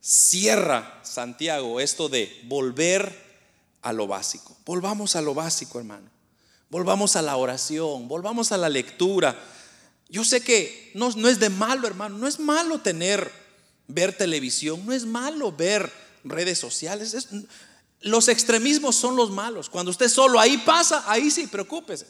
[0.00, 3.26] cierra Santiago esto de volver
[3.82, 4.56] a lo básico.
[4.64, 6.08] Volvamos a lo básico, hermano.
[6.68, 9.36] Volvamos a la oración, volvamos a la lectura.
[10.08, 13.32] Yo sé que no, es de malo, hermano, no es malo tener,
[13.88, 15.90] ver televisión, no es malo ver
[16.22, 17.28] redes sociales.
[18.00, 19.70] los extremismos son los malos.
[19.70, 22.06] Cuando usted solo ahí pasa, ahí sí, preocúpese.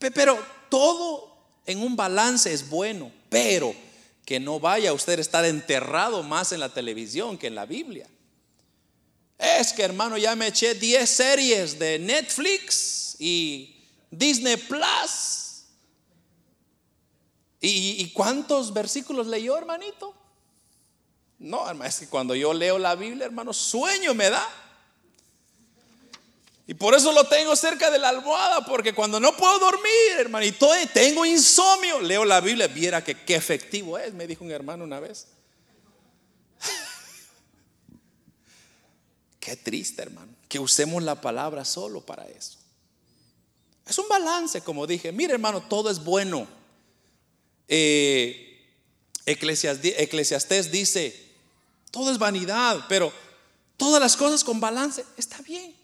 [0.00, 1.36] Pero todo
[1.66, 3.74] en un balance es bueno, pero
[4.24, 8.08] que no vaya usted a estar enterrado más en la televisión que en la Biblia.
[9.38, 13.76] Es que hermano, ya me eché 10 series de Netflix y
[14.10, 15.64] Disney Plus.
[17.62, 20.14] ¿Y, cuántos versículos leyó, hermanito?
[21.38, 24.46] No, hermano, es que cuando yo leo la Biblia, hermano, sueño me da.
[26.70, 30.70] Y por eso lo tengo cerca de la almohada, porque cuando no puedo dormir, hermanito,
[30.94, 35.00] tengo insomnio, leo la Biblia, viera que qué efectivo es, me dijo un hermano una
[35.00, 35.26] vez.
[39.40, 42.56] Qué triste, hermano, que usemos la palabra solo para eso.
[43.84, 45.10] Es un balance, como dije.
[45.10, 46.46] Mire, hermano, todo es bueno.
[47.66, 48.64] Eh,
[49.26, 51.32] Eclesiastés dice,
[51.90, 53.12] todo es vanidad, pero
[53.76, 55.79] todas las cosas con balance está bien.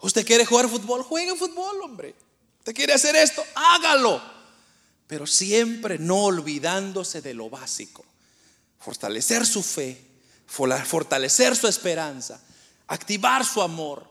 [0.00, 2.14] Usted quiere jugar fútbol, juegue fútbol, hombre.
[2.58, 4.20] Usted quiere hacer esto, hágalo.
[5.06, 8.04] Pero siempre no olvidándose de lo básico.
[8.78, 10.00] Fortalecer su fe,
[10.46, 12.40] fortalecer su esperanza,
[12.86, 14.08] activar su amor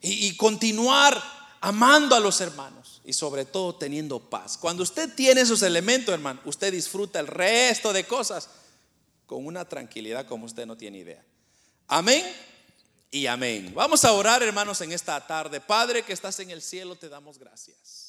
[0.00, 1.22] y, y continuar
[1.60, 4.56] amando a los hermanos y sobre todo teniendo paz.
[4.56, 8.48] Cuando usted tiene esos elementos, hermano, usted disfruta el resto de cosas
[9.26, 11.22] con una tranquilidad como usted no tiene idea.
[11.88, 12.24] Amén
[13.10, 13.72] y amén.
[13.74, 15.60] Vamos a orar, hermanos, en esta tarde.
[15.60, 18.05] Padre que estás en el cielo, te damos gracias.